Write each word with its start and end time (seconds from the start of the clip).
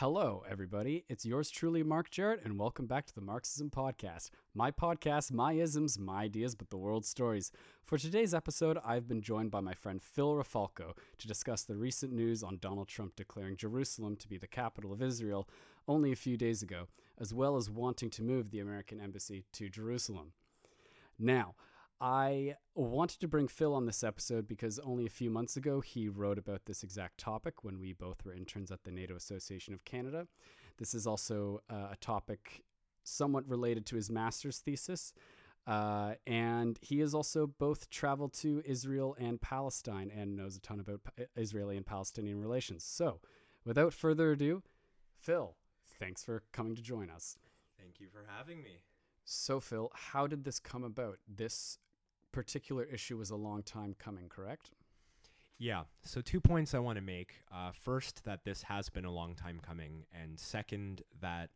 Hello, 0.00 0.44
everybody. 0.48 1.04
It's 1.08 1.26
yours 1.26 1.50
truly, 1.50 1.82
Mark 1.82 2.08
Jarrett, 2.08 2.42
and 2.44 2.56
welcome 2.56 2.86
back 2.86 3.04
to 3.06 3.14
the 3.16 3.20
Marxism 3.20 3.68
Podcast. 3.68 4.30
My 4.54 4.70
podcast, 4.70 5.32
my 5.32 5.54
isms, 5.54 5.98
my 5.98 6.22
ideas, 6.22 6.54
but 6.54 6.70
the 6.70 6.76
world's 6.76 7.08
stories. 7.08 7.50
For 7.82 7.98
today's 7.98 8.32
episode, 8.32 8.78
I've 8.86 9.08
been 9.08 9.20
joined 9.20 9.50
by 9.50 9.58
my 9.58 9.74
friend 9.74 10.00
Phil 10.00 10.34
Rafalko 10.34 10.92
to 11.18 11.26
discuss 11.26 11.64
the 11.64 11.74
recent 11.74 12.12
news 12.12 12.44
on 12.44 12.58
Donald 12.58 12.86
Trump 12.86 13.16
declaring 13.16 13.56
Jerusalem 13.56 14.14
to 14.18 14.28
be 14.28 14.38
the 14.38 14.46
capital 14.46 14.92
of 14.92 15.02
Israel 15.02 15.48
only 15.88 16.12
a 16.12 16.16
few 16.16 16.36
days 16.36 16.62
ago, 16.62 16.86
as 17.18 17.34
well 17.34 17.56
as 17.56 17.68
wanting 17.68 18.10
to 18.10 18.22
move 18.22 18.52
the 18.52 18.60
American 18.60 19.00
embassy 19.00 19.46
to 19.54 19.68
Jerusalem. 19.68 20.30
Now, 21.18 21.56
I 22.00 22.54
wanted 22.74 23.20
to 23.20 23.28
bring 23.28 23.48
Phil 23.48 23.74
on 23.74 23.86
this 23.86 24.04
episode 24.04 24.46
because 24.46 24.78
only 24.78 25.06
a 25.06 25.10
few 25.10 25.30
months 25.30 25.56
ago 25.56 25.80
he 25.80 26.08
wrote 26.08 26.38
about 26.38 26.64
this 26.64 26.82
exact 26.84 27.18
topic 27.18 27.64
when 27.64 27.80
we 27.80 27.92
both 27.92 28.24
were 28.24 28.32
interns 28.32 28.70
at 28.70 28.84
the 28.84 28.92
NATO 28.92 29.16
Association 29.16 29.74
of 29.74 29.84
Canada. 29.84 30.26
This 30.78 30.94
is 30.94 31.06
also 31.06 31.60
uh, 31.68 31.88
a 31.92 31.96
topic 32.00 32.62
somewhat 33.02 33.48
related 33.48 33.84
to 33.86 33.96
his 33.96 34.10
master's 34.10 34.58
thesis. 34.58 35.12
Uh, 35.66 36.14
and 36.26 36.78
he 36.80 37.00
has 37.00 37.14
also 37.14 37.46
both 37.46 37.90
traveled 37.90 38.32
to 38.32 38.62
Israel 38.64 39.16
and 39.18 39.40
Palestine 39.40 40.10
and 40.16 40.36
knows 40.36 40.56
a 40.56 40.60
ton 40.60 40.80
about 40.80 41.00
Israeli 41.36 41.76
and 41.76 41.84
Palestinian 41.84 42.40
relations. 42.40 42.84
So, 42.84 43.20
without 43.66 43.92
further 43.92 44.32
ado, 44.32 44.62
Phil, 45.20 45.56
thanks 45.98 46.24
for 46.24 46.42
coming 46.52 46.74
to 46.74 46.80
join 46.80 47.10
us. 47.10 47.36
Thank 47.78 48.00
you 48.00 48.08
for 48.08 48.24
having 48.34 48.62
me. 48.62 48.80
So, 49.26 49.60
Phil, 49.60 49.90
how 49.94 50.26
did 50.26 50.44
this 50.44 50.58
come 50.58 50.84
about? 50.84 51.18
This 51.28 51.78
particular 52.32 52.84
issue 52.84 53.16
was 53.16 53.30
a 53.30 53.36
long 53.36 53.62
time 53.62 53.94
coming, 53.98 54.28
correct? 54.28 54.70
Yeah. 55.58 55.82
So, 56.04 56.20
two 56.20 56.40
points 56.40 56.74
I 56.74 56.78
want 56.78 56.96
to 56.96 57.02
make. 57.02 57.34
Uh, 57.52 57.72
first, 57.72 58.24
that 58.24 58.44
this 58.44 58.62
has 58.62 58.88
been 58.88 59.04
a 59.04 59.10
long 59.10 59.34
time 59.34 59.60
coming. 59.60 60.04
And 60.12 60.38
second, 60.38 61.02
that 61.20 61.50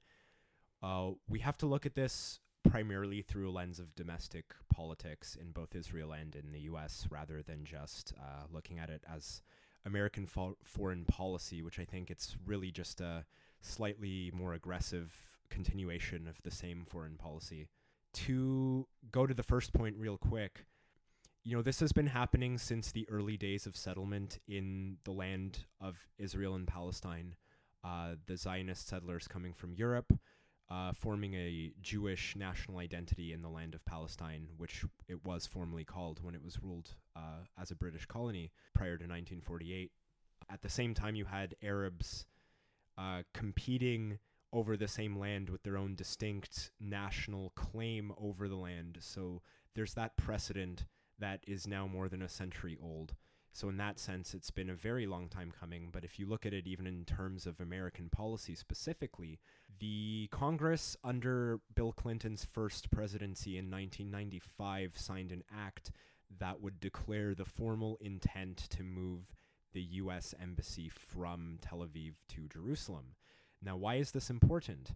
uh, 0.82 1.10
we 1.28 1.38
have 1.38 1.56
to 1.58 1.66
look 1.66 1.86
at 1.86 1.94
this 1.94 2.40
primarily 2.68 3.22
through 3.22 3.50
a 3.50 3.52
lens 3.52 3.78
of 3.78 3.94
domestic 3.94 4.54
politics 4.72 5.36
in 5.40 5.50
both 5.50 5.74
Israel 5.74 6.12
and 6.12 6.34
in 6.34 6.52
the 6.52 6.60
US 6.60 7.06
rather 7.10 7.42
than 7.42 7.64
just 7.64 8.12
uh, 8.20 8.44
looking 8.52 8.78
at 8.78 8.90
it 8.90 9.02
as 9.12 9.42
American 9.84 10.26
fo- 10.26 10.56
foreign 10.62 11.04
policy, 11.04 11.62
which 11.62 11.78
I 11.78 11.84
think 11.84 12.10
it's 12.10 12.36
really 12.46 12.70
just 12.70 13.00
a 13.00 13.24
slightly 13.60 14.30
more 14.34 14.54
aggressive 14.54 15.12
continuation 15.50 16.26
of 16.26 16.40
the 16.42 16.50
same 16.50 16.84
foreign 16.88 17.16
policy 17.16 17.68
to 18.12 18.86
go 19.10 19.26
to 19.26 19.34
the 19.34 19.42
first 19.42 19.72
point 19.72 19.96
real 19.98 20.18
quick, 20.18 20.66
you 21.44 21.56
know, 21.56 21.62
this 21.62 21.80
has 21.80 21.92
been 21.92 22.06
happening 22.06 22.56
since 22.58 22.92
the 22.92 23.08
early 23.08 23.36
days 23.36 23.66
of 23.66 23.76
settlement 23.76 24.38
in 24.46 24.98
the 25.04 25.10
land 25.10 25.66
of 25.80 26.06
Israel 26.18 26.54
and 26.54 26.66
Palestine. 26.66 27.34
Uh, 27.84 28.14
the 28.26 28.36
Zionist 28.36 28.86
settlers 28.86 29.26
coming 29.26 29.52
from 29.52 29.74
Europe, 29.74 30.12
uh, 30.70 30.92
forming 30.92 31.34
a 31.34 31.72
Jewish 31.80 32.36
national 32.36 32.78
identity 32.78 33.32
in 33.32 33.42
the 33.42 33.48
land 33.48 33.74
of 33.74 33.84
Palestine, 33.84 34.48
which 34.56 34.84
it 35.08 35.24
was 35.24 35.46
formerly 35.46 35.84
called 35.84 36.22
when 36.22 36.36
it 36.36 36.44
was 36.44 36.62
ruled 36.62 36.94
uh, 37.16 37.44
as 37.60 37.72
a 37.72 37.76
British 37.76 38.06
colony 38.06 38.52
prior 38.72 38.96
to 38.96 39.04
1948. 39.04 39.90
At 40.48 40.62
the 40.62 40.68
same 40.68 40.94
time, 40.94 41.16
you 41.16 41.24
had 41.24 41.56
Arabs 41.62 42.26
uh, 42.96 43.22
competing 43.34 44.18
over 44.52 44.76
the 44.76 44.88
same 44.88 45.18
land 45.18 45.48
with 45.48 45.62
their 45.62 45.76
own 45.76 45.94
distinct 45.94 46.70
national 46.80 47.50
claim 47.50 48.12
over 48.20 48.48
the 48.48 48.56
land. 48.56 48.98
So 49.00 49.42
there's 49.74 49.94
that 49.94 50.16
precedent 50.16 50.84
that 51.18 51.40
is 51.46 51.66
now 51.66 51.86
more 51.86 52.08
than 52.08 52.22
a 52.22 52.28
century 52.28 52.76
old. 52.82 53.14
So, 53.54 53.68
in 53.68 53.76
that 53.76 53.98
sense, 53.98 54.32
it's 54.32 54.50
been 54.50 54.70
a 54.70 54.74
very 54.74 55.06
long 55.06 55.28
time 55.28 55.52
coming. 55.58 55.90
But 55.92 56.04
if 56.04 56.18
you 56.18 56.26
look 56.26 56.46
at 56.46 56.54
it 56.54 56.66
even 56.66 56.86
in 56.86 57.04
terms 57.04 57.46
of 57.46 57.60
American 57.60 58.08
policy 58.08 58.54
specifically, 58.54 59.38
the 59.78 60.28
Congress 60.32 60.96
under 61.04 61.60
Bill 61.74 61.92
Clinton's 61.92 62.46
first 62.46 62.90
presidency 62.90 63.58
in 63.58 63.70
1995 63.70 64.96
signed 64.96 65.32
an 65.32 65.44
act 65.54 65.92
that 66.38 66.62
would 66.62 66.80
declare 66.80 67.34
the 67.34 67.44
formal 67.44 67.98
intent 68.00 68.56
to 68.70 68.82
move 68.82 69.34
the 69.74 69.82
U.S. 69.82 70.34
Embassy 70.40 70.88
from 70.88 71.58
Tel 71.60 71.80
Aviv 71.80 72.14
to 72.28 72.48
Jerusalem. 72.48 73.16
Now, 73.62 73.76
why 73.76 73.96
is 73.96 74.10
this 74.10 74.30
important? 74.30 74.92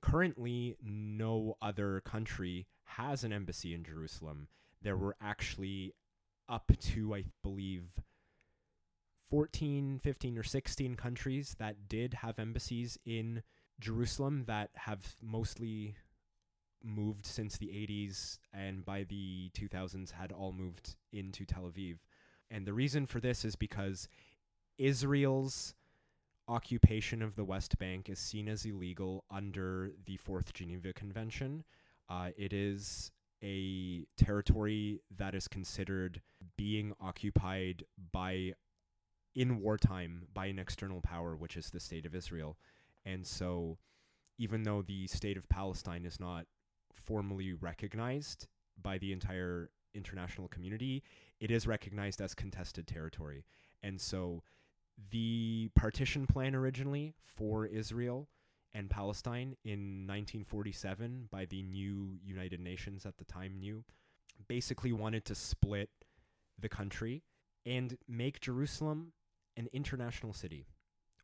Currently, 0.00 0.76
no 0.82 1.56
other 1.62 2.00
country 2.00 2.66
has 2.84 3.22
an 3.22 3.32
embassy 3.32 3.74
in 3.74 3.84
Jerusalem. 3.84 4.48
There 4.82 4.96
were 4.96 5.16
actually 5.20 5.94
up 6.48 6.72
to, 6.78 7.14
I 7.14 7.24
believe, 7.42 7.84
14, 9.30 10.00
15, 10.02 10.38
or 10.38 10.42
16 10.42 10.96
countries 10.96 11.54
that 11.58 11.88
did 11.88 12.14
have 12.14 12.38
embassies 12.38 12.98
in 13.04 13.42
Jerusalem 13.78 14.44
that 14.46 14.70
have 14.74 15.16
mostly 15.22 15.94
moved 16.82 17.26
since 17.26 17.56
the 17.56 17.68
80s 17.68 18.38
and 18.52 18.84
by 18.84 19.04
the 19.04 19.50
2000s 19.54 20.12
had 20.12 20.32
all 20.32 20.52
moved 20.52 20.96
into 21.12 21.44
Tel 21.44 21.70
Aviv. 21.70 21.98
And 22.50 22.66
the 22.66 22.72
reason 22.72 23.06
for 23.06 23.20
this 23.20 23.44
is 23.44 23.54
because 23.54 24.08
Israel's 24.78 25.74
occupation 26.50 27.22
of 27.22 27.36
the 27.36 27.44
West 27.44 27.78
Bank 27.78 28.08
is 28.08 28.18
seen 28.18 28.48
as 28.48 28.64
illegal 28.64 29.24
under 29.30 29.92
the 30.04 30.16
Fourth 30.16 30.52
Geneva 30.52 30.92
Convention. 30.92 31.64
Uh, 32.08 32.30
it 32.36 32.52
is 32.52 33.12
a 33.42 34.04
territory 34.16 35.00
that 35.16 35.34
is 35.34 35.46
considered 35.46 36.20
being 36.56 36.92
occupied 37.00 37.84
by, 38.12 38.52
in 39.34 39.60
wartime, 39.60 40.26
by 40.34 40.46
an 40.46 40.58
external 40.58 41.00
power, 41.00 41.36
which 41.36 41.56
is 41.56 41.70
the 41.70 41.80
state 41.80 42.04
of 42.04 42.14
Israel. 42.14 42.58
And 43.06 43.24
so, 43.26 43.78
even 44.36 44.64
though 44.64 44.82
the 44.82 45.06
state 45.06 45.36
of 45.36 45.48
Palestine 45.48 46.04
is 46.04 46.18
not 46.18 46.46
formally 46.92 47.52
recognized 47.52 48.48
by 48.82 48.98
the 48.98 49.12
entire 49.12 49.70
international 49.94 50.48
community, 50.48 51.02
it 51.38 51.50
is 51.50 51.66
recognized 51.66 52.20
as 52.20 52.34
contested 52.34 52.86
territory. 52.86 53.44
And 53.82 54.00
so, 54.00 54.42
the 55.10 55.70
partition 55.74 56.26
plan 56.26 56.54
originally 56.54 57.14
for 57.24 57.66
Israel 57.66 58.28
and 58.74 58.88
Palestine 58.88 59.56
in 59.64 60.06
1947 60.06 61.28
by 61.30 61.44
the 61.46 61.62
new 61.62 62.18
United 62.22 62.60
Nations 62.60 63.04
at 63.06 63.18
the 63.18 63.24
time 63.24 63.58
new 63.58 63.84
basically 64.48 64.92
wanted 64.92 65.24
to 65.26 65.34
split 65.34 65.90
the 66.58 66.68
country 66.68 67.22
and 67.66 67.96
make 68.08 68.40
Jerusalem 68.40 69.12
an 69.56 69.68
international 69.72 70.32
city, 70.32 70.66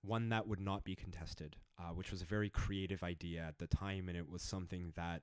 one 0.03 0.29
that 0.29 0.47
would 0.47 0.61
not 0.61 0.85
be 0.85 0.95
contested, 0.95 1.57
uh, 1.79 1.91
which 1.95 2.11
was 2.11 2.23
a 2.23 2.27
very 2.27 2.51
creative 2.51 3.03
idea 3.03 3.43
at 3.47 3.59
the 3.59 3.67
time, 3.67 4.09
and 4.09 4.17
it 4.17 4.29
was 4.29 4.43
something 4.43 4.93
that 4.97 5.23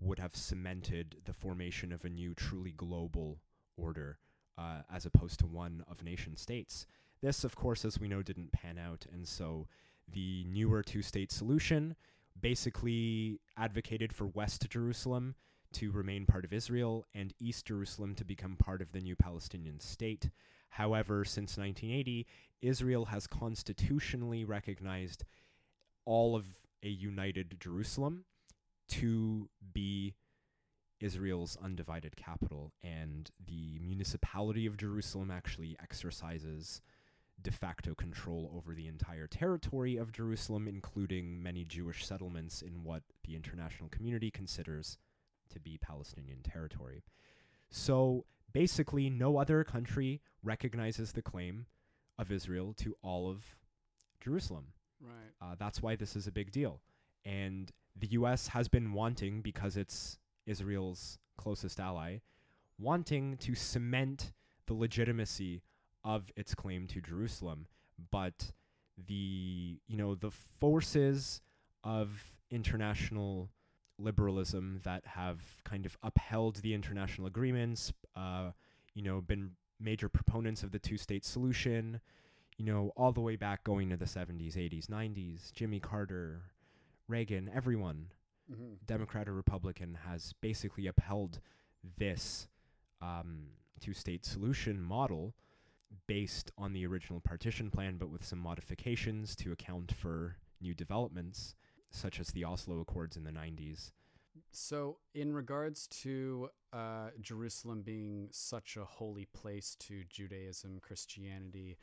would 0.00 0.18
have 0.18 0.36
cemented 0.36 1.16
the 1.24 1.32
formation 1.32 1.92
of 1.92 2.04
a 2.04 2.08
new, 2.08 2.34
truly 2.34 2.72
global 2.72 3.40
order, 3.76 4.18
uh, 4.58 4.82
as 4.92 5.06
opposed 5.06 5.40
to 5.40 5.46
one 5.46 5.84
of 5.88 6.02
nation 6.02 6.36
states. 6.36 6.86
This, 7.22 7.44
of 7.44 7.56
course, 7.56 7.84
as 7.84 7.98
we 7.98 8.08
know, 8.08 8.22
didn't 8.22 8.52
pan 8.52 8.78
out, 8.78 9.06
and 9.12 9.26
so 9.26 9.68
the 10.12 10.44
newer 10.48 10.82
two 10.82 11.02
state 11.02 11.32
solution 11.32 11.96
basically 12.40 13.40
advocated 13.56 14.12
for 14.12 14.26
West 14.26 14.68
Jerusalem 14.68 15.34
to 15.72 15.90
remain 15.90 16.26
part 16.26 16.44
of 16.44 16.52
Israel 16.52 17.06
and 17.14 17.32
East 17.40 17.66
Jerusalem 17.66 18.14
to 18.16 18.24
become 18.24 18.56
part 18.56 18.82
of 18.82 18.92
the 18.92 19.00
new 19.00 19.16
Palestinian 19.16 19.80
state. 19.80 20.30
However, 20.70 21.24
since 21.24 21.56
1980, 21.56 22.26
Israel 22.62 23.06
has 23.06 23.26
constitutionally 23.26 24.44
recognized 24.44 25.24
all 26.04 26.36
of 26.36 26.44
a 26.82 26.88
united 26.88 27.56
Jerusalem 27.60 28.24
to 28.88 29.48
be 29.72 30.14
Israel's 31.00 31.56
undivided 31.62 32.16
capital, 32.16 32.72
and 32.82 33.30
the 33.44 33.78
municipality 33.80 34.66
of 34.66 34.76
Jerusalem 34.76 35.30
actually 35.30 35.76
exercises 35.82 36.80
de 37.40 37.50
facto 37.50 37.94
control 37.94 38.50
over 38.56 38.74
the 38.74 38.86
entire 38.86 39.26
territory 39.26 39.96
of 39.96 40.12
Jerusalem, 40.12 40.66
including 40.66 41.42
many 41.42 41.64
Jewish 41.64 42.04
settlements 42.06 42.62
in 42.62 42.82
what 42.82 43.02
the 43.24 43.36
international 43.36 43.88
community 43.88 44.30
considers 44.30 44.98
to 45.50 45.60
be 45.60 45.78
Palestinian 45.78 46.42
territory. 46.42 47.04
So 47.70 48.24
basically, 48.52 49.10
no 49.10 49.38
other 49.38 49.64
country 49.64 50.20
recognizes 50.42 51.12
the 51.12 51.22
claim 51.22 51.66
of 52.18 52.32
Israel 52.32 52.72
to 52.78 52.96
all 53.02 53.30
of 53.30 53.56
Jerusalem. 54.20 54.68
Right. 55.00 55.12
Uh, 55.40 55.54
that's 55.58 55.82
why 55.82 55.96
this 55.96 56.16
is 56.16 56.26
a 56.26 56.32
big 56.32 56.50
deal. 56.50 56.80
And 57.24 57.70
the 57.94 58.08
U.S. 58.08 58.48
has 58.48 58.68
been 58.68 58.92
wanting, 58.92 59.42
because 59.42 59.76
it's 59.76 60.18
Israel's 60.46 61.18
closest 61.36 61.78
ally, 61.78 62.18
wanting 62.78 63.36
to 63.38 63.54
cement 63.54 64.32
the 64.66 64.74
legitimacy 64.74 65.62
of 66.06 66.30
its 66.36 66.54
claim 66.54 66.86
to 66.86 67.00
Jerusalem, 67.00 67.66
but 68.10 68.52
the 69.06 69.78
you 69.86 69.96
know 69.96 70.14
the 70.14 70.30
forces 70.30 71.42
of 71.84 72.32
international 72.50 73.50
liberalism 73.98 74.80
that 74.84 75.04
have 75.06 75.40
kind 75.64 75.84
of 75.84 75.98
upheld 76.02 76.56
the 76.56 76.72
international 76.72 77.26
agreements, 77.26 77.92
uh, 78.14 78.50
you 78.94 79.02
know, 79.02 79.20
been 79.20 79.50
major 79.80 80.08
proponents 80.08 80.62
of 80.62 80.70
the 80.70 80.78
two-state 80.78 81.24
solution, 81.24 82.00
you 82.56 82.64
know, 82.64 82.92
all 82.96 83.12
the 83.12 83.20
way 83.20 83.36
back 83.36 83.64
going 83.64 83.88
to 83.90 83.96
the 83.96 84.04
70s, 84.04 84.54
80s, 84.54 84.86
90s, 84.86 85.52
Jimmy 85.52 85.80
Carter, 85.80 86.42
Reagan, 87.08 87.50
everyone, 87.54 88.08
Mm-hmm. 88.50 88.74
Democrat 88.86 89.28
or 89.28 89.34
Republican, 89.34 89.98
has 90.06 90.32
basically 90.40 90.86
upheld 90.86 91.40
this 91.98 92.46
um, 93.02 93.48
two 93.80 93.92
state 93.92 94.24
solution 94.24 94.80
model 94.80 95.34
based 96.06 96.50
on 96.58 96.72
the 96.72 96.86
original 96.86 97.20
partition 97.20 97.70
plan, 97.70 97.96
but 97.96 98.10
with 98.10 98.24
some 98.24 98.38
modifications 98.38 99.34
to 99.36 99.52
account 99.52 99.92
for 99.92 100.36
new 100.60 100.74
developments, 100.74 101.54
such 101.90 102.20
as 102.20 102.28
the 102.28 102.44
Oslo 102.44 102.80
Accords 102.80 103.16
in 103.16 103.24
the 103.24 103.30
90s. 103.30 103.92
So, 104.52 104.98
in 105.14 105.34
regards 105.34 105.86
to 106.02 106.50
uh, 106.72 107.10
Jerusalem 107.20 107.82
being 107.82 108.28
such 108.32 108.76
a 108.76 108.84
holy 108.84 109.26
place 109.26 109.76
to 109.80 110.04
Judaism, 110.08 110.78
Christianity, 110.80 111.78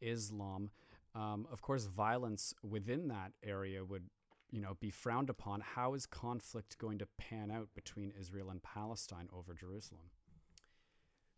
Islam, 0.00 0.70
um, 1.14 1.46
of 1.50 1.62
course, 1.62 1.84
violence 1.84 2.54
within 2.62 3.08
that 3.08 3.32
area 3.42 3.84
would, 3.84 4.04
you 4.50 4.60
know, 4.60 4.76
be 4.80 4.90
frowned 4.90 5.30
upon. 5.30 5.60
How 5.60 5.94
is 5.94 6.06
conflict 6.06 6.78
going 6.78 6.98
to 6.98 7.08
pan 7.18 7.50
out 7.50 7.68
between 7.74 8.12
Israel 8.18 8.50
and 8.50 8.62
Palestine 8.62 9.28
over 9.32 9.54
Jerusalem? 9.54 10.10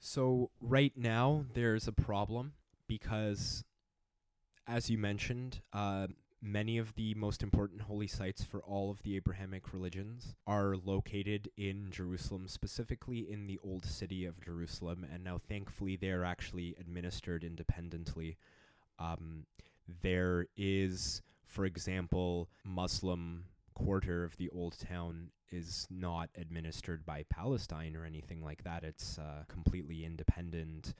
So, 0.02 0.50
right 0.62 0.94
now, 0.96 1.44
there's 1.52 1.86
a 1.86 1.92
problem 1.92 2.54
because, 2.88 3.64
as 4.66 4.88
you 4.88 4.96
mentioned, 4.96 5.60
uh, 5.74 6.06
many 6.40 6.78
of 6.78 6.94
the 6.94 7.14
most 7.14 7.42
important 7.42 7.82
holy 7.82 8.06
sites 8.06 8.42
for 8.42 8.60
all 8.60 8.90
of 8.90 9.02
the 9.02 9.14
Abrahamic 9.16 9.74
religions 9.74 10.34
are 10.46 10.74
located 10.74 11.50
in 11.58 11.90
Jerusalem, 11.90 12.48
specifically 12.48 13.30
in 13.30 13.46
the 13.46 13.58
old 13.62 13.84
city 13.84 14.24
of 14.24 14.40
Jerusalem. 14.40 15.06
And 15.12 15.22
now, 15.22 15.38
thankfully, 15.38 15.96
they're 15.96 16.24
actually 16.24 16.74
administered 16.80 17.44
independently. 17.44 18.38
Um, 18.98 19.44
there 20.02 20.46
is, 20.56 21.20
for 21.44 21.66
example, 21.66 22.48
Muslim 22.64 23.44
quarter 23.74 24.24
of 24.24 24.38
the 24.38 24.48
old 24.48 24.78
town 24.78 25.30
is 25.50 25.86
not 25.90 26.30
administered 26.36 27.04
by 27.04 27.24
Palestine 27.28 27.96
or 27.96 28.04
anything 28.04 28.42
like 28.42 28.64
that. 28.64 28.84
It's 28.84 29.18
a 29.18 29.46
completely 29.48 30.04
independent 30.04 30.94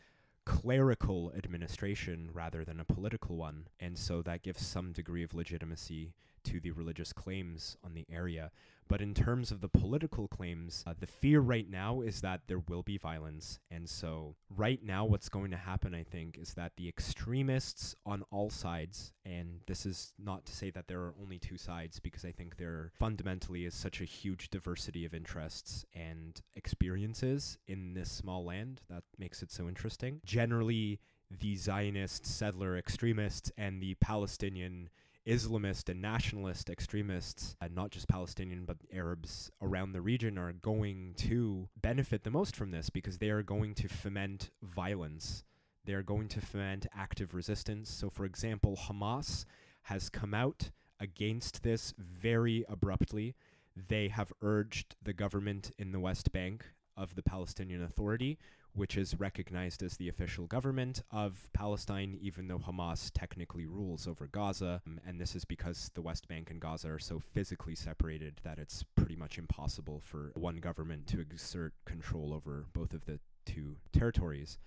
clerical 0.44 1.32
administration 1.37 2.31
rather 2.32 2.64
than 2.64 2.81
a 2.81 2.85
political 2.85 3.37
one. 3.37 3.67
And 3.79 3.99
so 3.99 4.23
that 4.23 4.43
gives 4.43 4.67
some 4.67 4.93
degree 4.93 5.23
of 5.23 5.35
legitimacy 5.35 6.14
to 6.44 6.61
the 6.61 6.70
religious 6.73 7.12
claims 7.12 7.76
on 7.85 7.94
the 7.94 8.06
area. 8.11 8.50
But 8.91 9.01
in 9.01 9.15
terms 9.15 9.53
of 9.53 9.61
the 9.61 9.69
political 9.69 10.27
claims, 10.27 10.83
uh, 10.85 10.95
the 10.99 11.07
fear 11.07 11.39
right 11.39 11.71
now 11.71 12.01
is 12.01 12.23
that 12.23 12.41
there 12.49 12.59
will 12.59 12.83
be 12.83 12.99
violence. 12.99 13.61
And 13.71 13.89
so, 13.89 14.35
right 14.49 14.83
now, 14.83 15.05
what's 15.05 15.29
going 15.29 15.53
to 15.53 15.57
happen, 15.57 15.95
I 15.95 16.03
think, 16.03 16.37
is 16.37 16.55
that 16.55 16.73
the 16.77 16.89
extremists 16.89 17.95
on 18.05 18.25
all 18.33 18.51
sides, 18.51 19.13
and 19.25 19.61
this 19.69 19.87
is 19.87 20.13
not 20.19 20.45
to 20.47 20.53
say 20.53 20.71
that 20.71 20.89
there 20.89 21.03
are 21.03 21.15
only 21.23 21.39
two 21.39 21.57
sides, 21.57 22.01
because 22.01 22.25
I 22.25 22.33
think 22.33 22.57
there 22.57 22.91
fundamentally 22.99 23.65
is 23.65 23.75
such 23.75 24.01
a 24.01 24.05
huge 24.05 24.51
diversity 24.51 25.05
of 25.05 25.15
interests 25.15 25.85
and 25.95 26.41
experiences 26.57 27.59
in 27.69 27.95
this 27.95 28.11
small 28.11 28.45
land 28.45 28.81
that 28.91 29.05
makes 29.17 29.41
it 29.41 29.53
so 29.53 29.69
interesting. 29.69 30.21
Generally, 30.25 30.99
the 31.31 31.55
Zionist 31.55 32.27
settler 32.27 32.77
extremists 32.77 33.53
and 33.57 33.81
the 33.81 33.95
Palestinian 34.01 34.91
Islamist 35.31 35.88
and 35.88 36.03
nationalist 36.03 36.69
extremists, 36.69 37.55
and 37.61 37.73
not 37.73 37.93
just 37.93 38.09
Palestinian 38.09 38.65
but 38.65 38.79
Arabs 38.93 39.49
around 39.62 39.93
the 39.93 40.00
region, 40.00 40.37
are 40.37 40.53
going 40.53 41.15
to 41.19 41.69
benefit 41.81 42.25
the 42.25 42.32
most 42.32 42.56
from 42.56 42.73
this 42.73 42.91
because 42.91 43.19
they 43.19 43.31
are 43.31 43.44
going 43.44 43.75
to 43.77 43.88
foment 43.88 44.50
violence. 44.61 45.44
They 45.85 45.94
are 45.94 46.03
going 46.03 46.27
to 46.31 46.41
foment 46.41 46.87
active 46.93 47.32
resistance. 47.32 47.91
So, 47.91 48.11
for 48.11 48.25
example, 48.25 48.77
Hamas 48.77 49.44
has 49.82 50.09
come 50.11 50.35
out 50.35 50.71
against 50.99 51.62
this 51.62 51.94
very 51.97 52.65
abruptly. 52.69 53.37
They 53.76 54.09
have 54.09 54.33
urged 54.43 54.97
the 55.00 55.12
government 55.12 55.71
in 55.79 55.93
the 55.93 56.00
West 56.00 56.33
Bank 56.33 56.65
of 56.97 57.15
the 57.15 57.23
Palestinian 57.23 57.85
Authority 57.85 58.37
which 58.75 58.97
is 58.97 59.19
recognized 59.19 59.83
as 59.83 59.97
the 59.97 60.09
official 60.09 60.47
government 60.47 61.03
of 61.11 61.49
Palestine, 61.53 62.17
even 62.21 62.49
though 62.49 62.59
Hamas 62.59 63.11
technically 63.13 63.67
rules 63.67 64.07
over 64.07 64.27
Gaza. 64.27 64.81
Um, 64.87 65.01
and 65.07 65.21
this 65.21 65.35
is 65.35 65.45
because 65.45 65.91
the 65.95 66.03
West 66.03 66.29
Bank 66.29 66.51
and 66.51 66.61
Gaza 66.61 66.91
are 66.91 66.99
so 66.99 67.19
physically 67.19 67.75
separated 67.75 68.41
that 68.45 68.59
it's 68.59 68.85
pretty 68.95 69.17
much 69.17 69.39
impossible 69.39 70.01
for 70.01 70.33
one 70.35 70.57
government 70.57 71.07
to 71.09 71.21
exert 71.21 71.73
control 71.85 72.33
over 72.33 72.67
both 72.73 72.95
of 72.95 73.07
the 73.07 73.21
two 73.45 73.77
territories. 73.93 74.59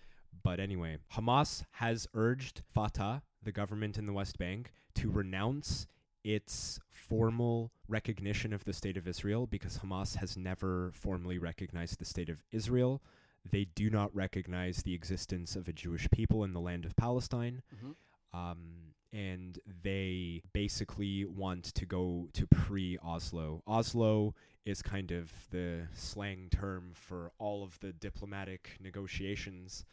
But 0.43 0.59
anyway, 0.59 0.97
Hamas 1.13 1.63
has 1.73 2.07
urged 2.13 2.63
Fatah, 2.73 3.21
the 3.41 3.51
government 3.51 3.97
in 3.97 4.05
the 4.05 4.13
West 4.13 4.37
Bank, 4.37 4.73
to 4.95 5.09
renounce 5.09 5.87
its 6.23 6.79
formal 6.89 7.71
recognition 7.87 8.53
of 8.53 8.63
the 8.63 8.73
state 8.73 8.97
of 8.97 9.07
Israel 9.07 9.45
because 9.45 9.79
Hamas 9.79 10.15
has 10.15 10.37
never 10.37 10.91
formally 10.93 11.37
recognized 11.37 11.99
the 11.99 12.05
state 12.05 12.29
of 12.29 12.43
Israel. 12.51 13.01
They 13.49 13.65
do 13.75 13.89
not 13.89 14.15
recognize 14.15 14.83
the 14.83 14.93
existence 14.93 15.55
of 15.55 15.67
a 15.67 15.73
Jewish 15.73 16.09
people 16.11 16.43
in 16.43 16.53
the 16.53 16.61
land 16.61 16.85
of 16.85 16.95
Palestine. 16.95 17.61
Mm-hmm. 17.75 18.39
Um, 18.39 18.93
and 19.13 19.59
they 19.83 20.41
basically 20.53 21.23
want 21.23 21.65
to 21.65 21.85
go 21.85 22.29
to 22.33 22.47
pre 22.47 22.97
Oslo. 23.05 23.61
Oslo 23.67 24.33
is 24.65 24.81
kind 24.81 25.11
of 25.11 25.31
the 25.51 25.87
slang 25.93 26.47
term 26.49 26.91
for 26.93 27.31
all 27.37 27.63
of 27.63 27.79
the 27.79 27.93
diplomatic 27.93 28.71
negotiations, 28.81 29.85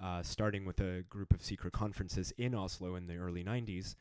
uh, 0.00 0.22
starting 0.22 0.64
with 0.64 0.80
a 0.80 1.02
group 1.08 1.34
of 1.34 1.42
secret 1.42 1.72
conferences 1.72 2.32
in 2.38 2.54
Oslo 2.54 2.94
in 2.94 3.06
the 3.06 3.16
early 3.16 3.42
90s, 3.42 3.96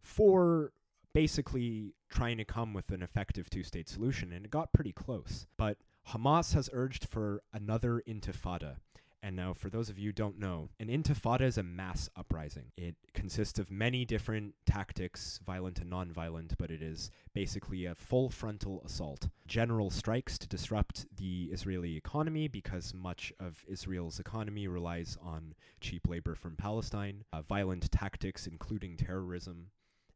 for 0.00 0.72
basically 1.12 1.94
trying 2.08 2.36
to 2.36 2.44
come 2.44 2.72
with 2.72 2.90
an 2.90 3.02
effective 3.02 3.50
two 3.50 3.64
state 3.64 3.88
solution. 3.88 4.32
And 4.32 4.44
it 4.44 4.50
got 4.50 4.72
pretty 4.72 4.92
close. 4.92 5.46
But 5.56 5.78
Hamas 6.10 6.54
has 6.54 6.70
urged 6.72 7.06
for 7.06 7.42
another 7.52 8.02
intifada. 8.06 8.76
And 9.22 9.36
now, 9.36 9.54
for 9.54 9.70
those 9.70 9.88
of 9.88 9.98
you 9.98 10.10
who 10.10 10.12
don't 10.12 10.38
know, 10.38 10.68
an 10.78 10.88
intifada 10.88 11.40
is 11.40 11.56
a 11.56 11.62
mass 11.62 12.10
uprising. 12.14 12.72
It 12.76 12.96
consists 13.14 13.58
of 13.58 13.70
many 13.70 14.04
different 14.04 14.52
tactics, 14.66 15.40
violent 15.46 15.78
and 15.78 15.88
non-violent, 15.88 16.58
but 16.58 16.70
it 16.70 16.82
is 16.82 17.10
basically 17.32 17.86
a 17.86 17.94
full 17.94 18.28
frontal 18.28 18.82
assault. 18.84 19.28
General 19.46 19.88
strikes 19.88 20.36
to 20.36 20.46
disrupt 20.46 21.06
the 21.16 21.44
Israeli 21.50 21.96
economy 21.96 22.48
because 22.48 22.92
much 22.92 23.32
of 23.40 23.64
Israel's 23.66 24.20
economy 24.20 24.68
relies 24.68 25.16
on 25.22 25.54
cheap 25.80 26.06
labor 26.06 26.34
from 26.34 26.54
Palestine. 26.54 27.24
Uh, 27.32 27.40
violent 27.40 27.90
tactics, 27.90 28.46
including 28.46 28.98
terrorism, 28.98 29.68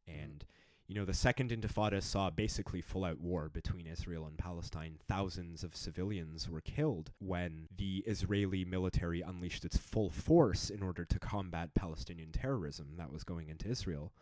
and 0.07 0.45
you 0.89 0.95
know, 0.95 1.05
the 1.05 1.13
Second 1.13 1.51
Intifada 1.51 2.03
saw 2.03 2.31
basically 2.31 2.81
full 2.81 3.05
out 3.05 3.21
war 3.21 3.51
between 3.51 3.87
Israel 3.87 4.27
and 4.27 4.39
Palestine. 4.39 4.97
Thousands 5.07 5.63
of 5.63 5.77
civilians 5.77 6.49
were 6.49 6.63
killed 6.63 7.11
when 7.19 7.69
the 7.77 8.03
Israeli 8.07 8.65
military 8.65 9.21
unleashed 9.21 9.67
its 9.67 9.77
full 9.77 10.09
force 10.09 10.71
in 10.71 10.83
order 10.83 11.05
to 11.05 11.19
combat 11.19 11.75
Palestinian 11.75 12.33
terrorism 12.33 12.95
that 12.97 13.13
was 13.13 13.23
going 13.23 13.51
into 13.51 13.69
Israel. 13.69 14.13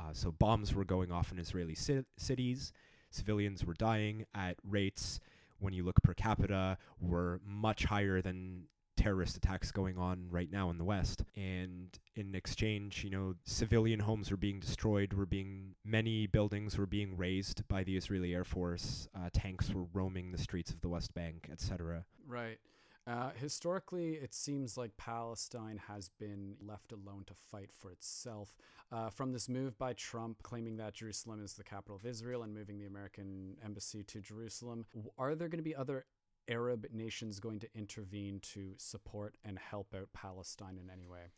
Uh, 0.00 0.12
so 0.12 0.32
bombs 0.32 0.74
were 0.74 0.84
going 0.84 1.12
off 1.12 1.30
in 1.30 1.38
Israeli 1.38 1.76
ci- 1.76 2.04
cities, 2.18 2.72
civilians 3.08 3.64
were 3.64 3.74
dying 3.74 4.26
at 4.34 4.56
rates, 4.68 5.20
when 5.58 5.72
you 5.72 5.84
look 5.84 6.02
per 6.02 6.12
capita, 6.12 6.76
were 7.00 7.40
much 7.46 7.84
higher 7.84 8.20
than 8.20 8.64
terrorist 8.96 9.36
attacks 9.36 9.70
going 9.70 9.98
on 9.98 10.26
right 10.30 10.50
now 10.50 10.70
in 10.70 10.78
the 10.78 10.84
West. 10.84 11.22
And 11.34 11.88
in 12.14 12.34
exchange, 12.34 13.04
you 13.04 13.10
know, 13.10 13.34
civilian 13.44 14.00
homes 14.00 14.30
were 14.30 14.36
being 14.36 14.60
destroyed, 14.60 15.12
were 15.12 15.26
being 15.26 15.74
many 15.84 16.26
buildings 16.26 16.78
were 16.78 16.86
being 16.86 17.16
razed 17.16 17.66
by 17.68 17.84
the 17.84 17.96
Israeli 17.96 18.34
Air 18.34 18.44
Force, 18.44 19.08
uh, 19.14 19.28
tanks 19.32 19.72
were 19.72 19.84
roaming 19.92 20.32
the 20.32 20.38
streets 20.38 20.70
of 20.70 20.80
the 20.80 20.88
West 20.88 21.14
Bank, 21.14 21.48
etc. 21.50 22.04
Right. 22.26 22.58
Uh, 23.06 23.30
historically, 23.36 24.14
it 24.14 24.34
seems 24.34 24.76
like 24.76 24.96
Palestine 24.96 25.80
has 25.86 26.10
been 26.18 26.56
left 26.60 26.90
alone 26.90 27.22
to 27.26 27.34
fight 27.34 27.70
for 27.72 27.92
itself. 27.92 28.56
Uh, 28.90 29.10
from 29.10 29.32
this 29.32 29.48
move 29.48 29.78
by 29.78 29.92
Trump 29.92 30.42
claiming 30.42 30.76
that 30.76 30.94
Jerusalem 30.94 31.42
is 31.44 31.54
the 31.54 31.62
capital 31.62 31.94
of 31.94 32.04
Israel 32.04 32.42
and 32.42 32.52
moving 32.52 32.78
the 32.78 32.86
American 32.86 33.56
embassy 33.64 34.02
to 34.04 34.20
Jerusalem, 34.20 34.86
are 35.18 35.36
there 35.36 35.48
going 35.48 35.58
to 35.58 35.64
be 35.64 35.74
other 35.74 36.04
Arab 36.48 36.86
nations 36.92 37.40
going 37.40 37.58
to 37.60 37.68
intervene 37.74 38.40
to 38.40 38.72
support 38.76 39.36
and 39.44 39.58
help 39.58 39.94
out 39.94 40.08
Palestine 40.12 40.78
in 40.82 40.90
any 40.90 41.06
way? 41.06 41.30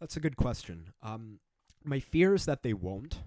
That's 0.00 0.16
a 0.16 0.20
good 0.20 0.36
question. 0.36 0.92
Um, 1.02 1.40
my 1.84 2.00
fear 2.00 2.34
is 2.34 2.44
that 2.46 2.62
they 2.62 2.72
won't. 2.72 3.20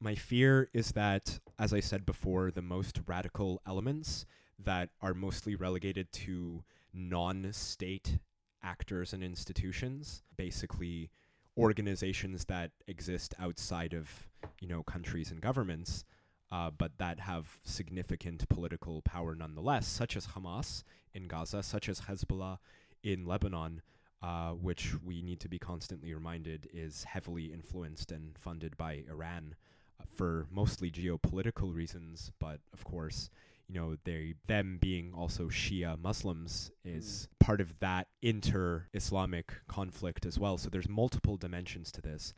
My 0.00 0.14
fear 0.14 0.70
is 0.72 0.92
that, 0.92 1.40
as 1.58 1.72
I 1.72 1.80
said 1.80 2.06
before, 2.06 2.50
the 2.50 2.62
most 2.62 3.00
radical 3.06 3.60
elements 3.66 4.26
that 4.58 4.90
are 5.00 5.14
mostly 5.14 5.54
relegated 5.54 6.12
to 6.12 6.64
non 6.92 7.52
state 7.52 8.18
actors 8.62 9.12
and 9.12 9.22
institutions, 9.22 10.22
basically 10.36 11.10
organizations 11.56 12.44
that 12.46 12.70
exist 12.86 13.34
outside 13.38 13.92
of, 13.92 14.28
you 14.60 14.68
know, 14.68 14.82
countries 14.82 15.30
and 15.30 15.40
governments, 15.40 16.04
uh, 16.50 16.70
but 16.70 16.98
that 16.98 17.20
have 17.20 17.58
significant 17.64 18.48
political 18.48 19.02
power 19.02 19.34
nonetheless, 19.34 19.86
such 19.86 20.16
as 20.16 20.28
Hamas 20.28 20.84
in 21.12 21.28
Gaza, 21.28 21.62
such 21.62 21.88
as 21.88 22.02
Hezbollah 22.02 22.58
in 23.02 23.26
Lebanon. 23.26 23.82
uh, 24.22 24.50
which 24.50 24.94
we 25.04 25.22
need 25.22 25.40
to 25.40 25.48
be 25.48 25.58
constantly 25.58 26.12
reminded 26.12 26.68
is 26.72 27.04
heavily 27.04 27.46
influenced 27.46 28.10
and 28.10 28.36
funded 28.36 28.76
by 28.76 29.04
Iran 29.08 29.54
uh, 30.00 30.04
for 30.16 30.46
mostly 30.50 30.90
geopolitical 30.90 31.72
reasons, 31.74 32.32
but 32.40 32.60
of 32.72 32.84
course, 32.84 33.30
you 33.68 33.74
know, 33.74 33.96
they 34.04 34.34
them 34.46 34.78
being 34.80 35.12
also 35.14 35.48
Shia 35.48 35.98
Muslims 35.98 36.70
is 36.84 37.28
part 37.38 37.60
of 37.60 37.78
that 37.80 38.08
inter-Islamic 38.22 39.52
conflict 39.68 40.24
as 40.24 40.38
well. 40.38 40.56
So 40.56 40.70
there's 40.70 40.88
multiple 40.88 41.36
dimensions 41.36 41.92
to 41.92 42.00
this. 42.00 42.32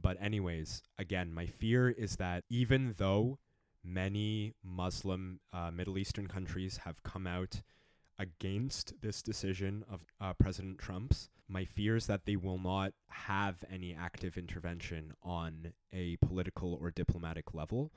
But 0.00 0.16
anyways, 0.20 0.82
again, 0.96 1.34
my 1.34 1.46
fear 1.46 1.90
is 1.90 2.16
that 2.16 2.44
even 2.48 2.94
though 2.96 3.38
many 3.88 4.54
Muslim 4.62 5.40
uh, 5.52 5.70
Middle 5.70 5.98
Eastern 5.98 6.26
countries 6.26 6.78
have 6.84 7.02
come 7.02 7.26
out 7.26 7.62
against 8.18 9.00
this 9.00 9.22
decision 9.22 9.84
of 9.90 10.04
uh, 10.20 10.32
President 10.34 10.78
Trump's. 10.78 11.28
My 11.48 11.64
fear 11.64 11.96
is 11.96 12.06
that 12.06 12.26
they 12.26 12.36
will 12.36 12.58
not 12.58 12.92
have 13.08 13.64
any 13.72 13.94
active 13.98 14.36
intervention 14.36 15.12
on 15.22 15.72
a 15.92 16.16
political 16.16 16.74
or 16.74 16.90
diplomatic 16.90 17.54
level 17.54 17.92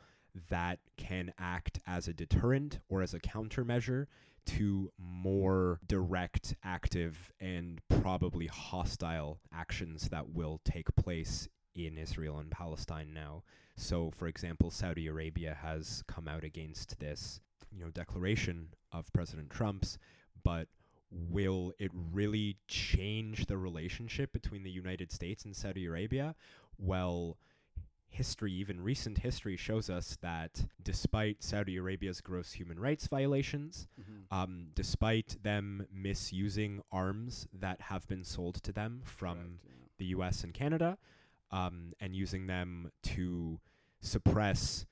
that 0.49 0.79
can 0.95 1.33
act 1.37 1.79
as 1.85 2.07
a 2.07 2.13
deterrent 2.13 2.79
or 2.87 3.01
as 3.01 3.13
a 3.13 3.19
countermeasure 3.19 4.05
to 4.45 4.91
more 4.97 5.79
direct, 5.87 6.55
active, 6.63 7.31
and 7.39 7.81
probably 7.89 8.47
hostile 8.47 9.39
actions 9.53 10.09
that 10.09 10.29
will 10.29 10.61
take 10.63 10.95
place 10.95 11.49
in 11.75 11.97
Israel 11.97 12.37
and 12.37 12.49
Palestine 12.51 13.13
now. 13.13 13.43
So, 13.81 14.11
for 14.11 14.27
example, 14.27 14.69
Saudi 14.69 15.07
Arabia 15.07 15.57
has 15.61 16.03
come 16.07 16.27
out 16.27 16.43
against 16.43 16.99
this, 16.99 17.39
you 17.71 17.83
know, 17.83 17.89
declaration 17.89 18.67
of 18.91 19.11
President 19.11 19.49
Trump's, 19.49 19.97
but 20.43 20.67
will 21.09 21.73
it 21.79 21.91
really 21.93 22.57
change 22.67 23.47
the 23.47 23.57
relationship 23.57 24.31
between 24.31 24.63
the 24.63 24.69
United 24.69 25.11
States 25.11 25.43
and 25.45 25.55
Saudi 25.55 25.85
Arabia? 25.85 26.35
Well, 26.77 27.37
history, 28.07 28.51
even 28.53 28.81
recent 28.81 29.17
history, 29.19 29.57
shows 29.57 29.89
us 29.89 30.17
that 30.21 30.65
despite 30.81 31.43
Saudi 31.43 31.75
Arabia's 31.77 32.21
gross 32.21 32.53
human 32.53 32.79
rights 32.79 33.07
violations, 33.07 33.87
Mm-hmm. 33.99 34.33
um, 34.37 34.67
despite 34.75 35.37
them 35.43 35.87
misusing 35.91 36.81
arms 36.91 37.47
that 37.51 37.81
have 37.81 38.07
been 38.07 38.23
sold 38.23 38.55
to 38.63 38.71
them 38.71 39.01
from 39.03 39.35
Correct, 39.37 39.49
yeah. 39.65 39.71
the 39.97 40.05
US 40.17 40.43
and 40.43 40.53
Canada 40.53 40.97
um, 41.51 41.93
and 41.99 42.15
using 42.15 42.47
them 42.47 42.91
to 43.03 43.59
suppress 44.01 44.85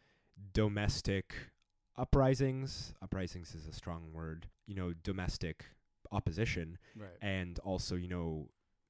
domestic 0.53 1.33
uprisings. 1.97 2.93
Uprisings 3.01 3.53
is 3.55 3.67
a 3.67 3.73
strong 3.73 4.13
word, 4.13 4.47
you 4.65 4.75
know, 4.75 4.93
domestic 5.03 5.65
opposition, 6.11 6.77
Right. 6.95 7.09
and 7.21 7.59
also, 7.59 7.95
you 7.95 8.07
know, 8.07 8.49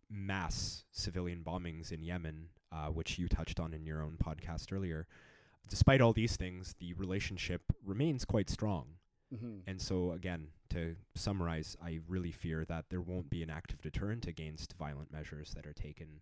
mass 0.09 0.85
civilian 0.91 1.43
bombings 1.43 1.91
in 1.91 2.03
Yemen, 2.03 2.49
uh, 2.71 2.87
which 2.87 3.17
you 3.19 3.27
touched 3.27 3.59
on 3.59 3.73
in 3.73 3.85
your 3.85 4.01
own 4.01 4.17
podcast 4.23 4.71
earlier. 4.71 5.07
Despite 5.67 6.01
all 6.01 6.13
these 6.13 6.35
things, 6.35 6.75
the 6.79 6.93
relationship 6.93 7.61
remains 7.83 8.25
quite 8.25 8.49
strong. 8.49 8.95
Mm-hmm. 9.33 9.59
And 9.67 9.79
so, 9.81 10.11
again, 10.11 10.47
to 10.69 10.95
summarize, 11.13 11.77
I 11.83 11.99
really 12.07 12.31
fear 12.31 12.65
that 12.65 12.85
there 12.89 13.01
won't 13.01 13.29
be 13.29 13.43
an 13.43 13.49
active 13.51 13.81
deterrent 13.81 14.25
against 14.25 14.73
violent 14.73 15.11
measures 15.11 15.51
that 15.53 15.67
are 15.67 15.73
taken 15.73 16.21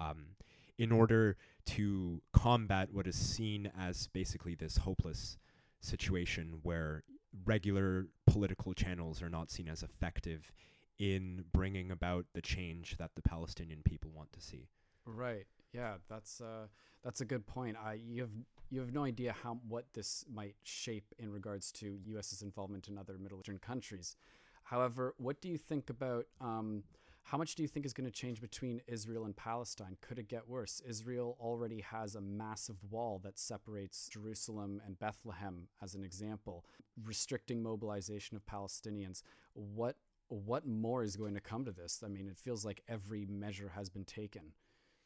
um, 0.00 0.34
in 0.78 0.92
order 0.92 1.36
to 1.66 2.22
combat 2.32 2.88
what 2.92 3.06
is 3.06 3.16
seen 3.16 3.70
as 3.78 4.06
basically 4.08 4.54
this 4.54 4.78
hopeless 4.78 5.36
situation 5.80 6.60
where 6.62 7.02
regular 7.44 8.06
political 8.26 8.72
channels 8.72 9.22
are 9.22 9.28
not 9.28 9.50
seen 9.50 9.68
as 9.68 9.82
effective 9.82 10.52
in 10.98 11.44
bringing 11.52 11.90
about 11.90 12.26
the 12.34 12.40
change 12.40 12.96
that 12.96 13.10
the 13.14 13.22
Palestinian 13.22 13.82
people 13.84 14.10
want 14.14 14.32
to 14.32 14.40
see. 14.40 14.68
Right. 15.04 15.46
Yeah, 15.72 15.94
that's 16.08 16.40
uh, 16.40 16.66
that's 17.04 17.20
a 17.20 17.24
good 17.24 17.46
point. 17.46 17.76
I 17.76 17.94
you 17.94 18.22
have 18.22 18.30
you 18.70 18.80
have 18.80 18.92
no 18.92 19.04
idea 19.04 19.34
how 19.42 19.58
what 19.68 19.86
this 19.94 20.24
might 20.32 20.56
shape 20.62 21.14
in 21.18 21.30
regards 21.30 21.70
to 21.72 21.98
U.S.'s 22.04 22.42
involvement 22.42 22.88
in 22.88 22.98
other 22.98 23.18
Middle 23.18 23.38
Eastern 23.38 23.58
countries. 23.58 24.16
However, 24.64 25.14
what 25.18 25.40
do 25.40 25.48
you 25.48 25.56
think 25.56 25.88
about 25.88 26.26
um, 26.40 26.82
how 27.30 27.36
much 27.36 27.56
do 27.56 27.62
you 27.62 27.68
think 27.68 27.84
is 27.84 27.92
going 27.92 28.06
to 28.06 28.10
change 28.10 28.40
between 28.40 28.80
Israel 28.86 29.26
and 29.26 29.36
Palestine? 29.36 29.98
Could 30.00 30.18
it 30.18 30.28
get 30.28 30.48
worse? 30.48 30.80
Israel 30.88 31.36
already 31.38 31.82
has 31.82 32.14
a 32.14 32.22
massive 32.22 32.78
wall 32.90 33.20
that 33.22 33.38
separates 33.38 34.08
Jerusalem 34.08 34.80
and 34.86 34.98
Bethlehem, 34.98 35.68
as 35.82 35.94
an 35.94 36.02
example, 36.02 36.64
restricting 37.04 37.62
mobilization 37.62 38.38
of 38.38 38.46
Palestinians. 38.46 39.22
What 39.52 39.96
what 40.28 40.66
more 40.66 41.02
is 41.02 41.16
going 41.16 41.34
to 41.34 41.40
come 41.40 41.66
to 41.66 41.72
this? 41.72 42.02
I 42.04 42.08
mean, 42.08 42.28
it 42.28 42.38
feels 42.38 42.64
like 42.64 42.82
every 42.88 43.26
measure 43.26 43.72
has 43.74 43.90
been 43.90 44.04
taken. 44.04 44.52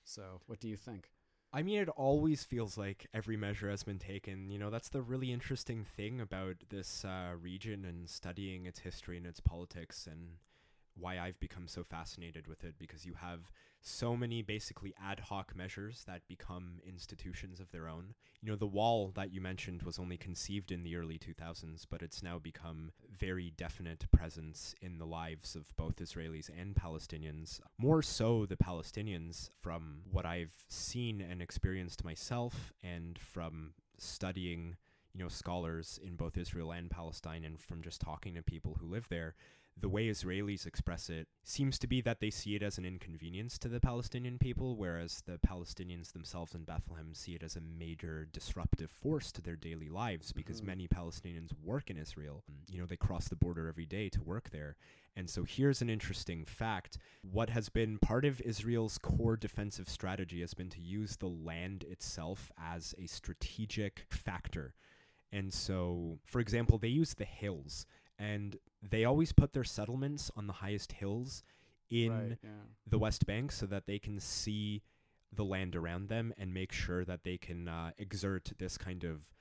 So, 0.05 0.41
what 0.47 0.61
do 0.61 0.69
you 0.69 0.77
think? 0.77 1.11
I 1.53 1.63
mean, 1.63 1.81
it 1.81 1.89
always 1.89 2.45
feels 2.45 2.79
like 2.79 3.07
every 3.13 3.37
measure 3.37 3.69
has 3.69 3.83
been 3.83 3.99
taken. 3.99 4.49
You 4.49 4.59
know, 4.59 4.71
that's 4.71 4.89
the 4.89 5.03
really 5.03 5.33
interesting 5.33 5.85
thing 5.85 6.21
about 6.21 6.57
this 6.71 7.05
uh, 7.05 7.33
region 7.41 7.85
and 7.85 8.09
studying 8.09 8.67
its 8.67 8.81
history 8.81 9.17
and 9.17 9.27
its 9.27 9.41
politics, 9.41 10.09
and 10.11 10.39
why 10.95 11.19
I've 11.19 11.41
become 11.41 11.69
so 11.69 11.83
fascinated 11.83 12.47
with 12.47 12.65
it 12.65 12.75
because 12.79 13.05
you 13.05 13.15
have 13.15 13.51
so 13.81 14.17
many 14.17 14.43
basically 14.43 14.95
ad 15.03 15.21
hoc 15.21 15.57
measures 15.57 16.05
that 16.07 16.27
become 16.29 16.81
institutions 16.87 17.61
of 17.61 17.71
their 17.73 17.89
own. 17.89 18.15
You 18.41 18.51
know, 18.51 18.57
the 18.57 18.67
wall 18.67 19.11
that 19.15 19.33
you 19.33 19.41
mentioned 19.41 19.83
was 19.83 19.99
only 19.99 20.17
conceived 20.17 20.71
in 20.71 20.85
the 20.85 20.97
early 20.97 21.19
2000s, 21.19 21.87
but 21.91 22.03
it's 22.03 22.23
now 22.23 22.39
become 22.39 22.93
very 23.11 23.53
definite 23.57 24.07
presence 24.13 24.75
in 24.81 24.99
the 24.99 25.07
lives 25.07 25.57
of 25.57 25.75
both 25.77 25.97
Israelis 25.97 26.49
and 26.49 26.75
Palestinians. 26.75 27.61
More 27.79 28.03
so 28.03 28.47
the 28.47 28.57
Palestinians 28.57 29.51
from 29.61 30.03
what 30.11 30.27
I've 30.27 30.65
seen 30.69 31.21
and 31.21 31.43
experienced 31.43 32.05
myself 32.05 32.73
and 32.83 33.19
from 33.19 33.75
studying, 33.99 34.77
you 35.13 35.23
know, 35.23 35.29
scholars 35.29 35.99
in 36.03 36.15
both 36.15 36.37
Israel 36.37 36.71
and 36.71 36.91
Palestine 36.91 37.45
and 37.45 37.59
from 37.59 37.83
just 37.83 38.01
talking 38.01 38.35
to 38.35 38.43
people 38.43 38.77
who 38.81 38.87
live 38.87 39.09
there 39.09 39.35
the 39.81 39.89
way 39.89 40.07
Israelis 40.09 40.67
express 40.67 41.09
it 41.09 41.27
seems 41.43 41.79
to 41.79 41.87
be 41.87 42.01
that 42.03 42.21
they 42.21 42.31
see 42.31 42.55
it 42.55 42.63
as 42.63 42.79
an 42.79 42.85
inconvenience 42.85 43.59
to 43.59 43.69
the 43.69 43.81
Palestinian 43.81 44.39
people, 44.39 44.77
whereas 44.77 45.23
the 45.27 45.39
Palestinians 45.39 46.13
themselves 46.13 46.55
in 46.55 46.65
Bethlehem 46.65 47.15
see 47.15 47.35
it 47.35 47.43
as 47.43 47.57
a 47.57 47.61
major 47.61 48.27
disruptive 48.31 48.91
force 48.91 49.33
to 49.33 49.43
their 49.43 49.57
daily 49.57 49.89
lives 49.89 50.33
because 50.33 50.61
Mhm. 50.61 50.67
many 50.67 50.89
Palestinians 50.89 51.53
work 51.61 51.91
in 51.91 51.97
Israel. 51.97 52.45
You 52.69 52.79
know, 52.79 52.87
they 52.87 52.97
cross 52.97 53.29
the 53.29 53.37
border 53.37 53.67
every 53.67 53.87
day 53.87 54.09
to 54.11 54.23
work 54.23 54.51
there. 54.51 54.77
And 55.17 55.29
so 55.29 55.45
here's 55.45 55.83
an 55.83 55.91
interesting 55.91 56.45
fact. 56.45 56.97
What 57.23 57.51
has 57.51 57.69
been 57.69 57.99
part 57.99 58.25
of 58.25 58.41
Israel's 58.43 58.99
core 58.99 59.37
defensive 59.37 59.89
strategy 59.89 60.41
has 60.41 60.55
been 60.55 60.71
to 60.71 60.81
use 60.81 61.17
the 61.17 61.29
land 61.29 61.85
itself 61.85 62.51
as 62.57 62.95
a 62.99 63.07
strategic 63.07 64.07
factor. 64.11 64.75
And 65.31 65.53
so, 65.53 66.21
for 66.25 66.41
example, 66.41 66.79
they 66.79 66.89
use 66.89 67.15
the 67.15 67.25
hills 67.25 67.87
and 68.19 68.57
they 68.83 69.05
always 69.05 69.33
put 69.33 69.53
their 69.53 69.65
settlements 69.65 70.31
on 70.37 70.47
the 70.47 70.55
highest 70.55 70.93
hills 70.93 71.43
in 71.91 72.11
right, 72.11 72.39
yeah. 72.43 72.51
the 72.87 72.99
West 72.99 73.27
Bank 73.27 73.53
so 73.53 73.67
that 73.67 73.87
they 73.87 73.99
can 73.99 74.19
see 74.19 74.83
the 75.33 75.45
land 75.45 75.75
around 75.77 76.09
them 76.09 76.33
and 76.37 76.53
make 76.53 76.73
sure 76.73 77.05
that 77.05 77.25
they 77.25 77.39
can 77.39 77.69
uh, 77.69 77.91
exert 77.99 78.53
this 78.59 78.77
kind 78.77 79.05
of 79.05 79.33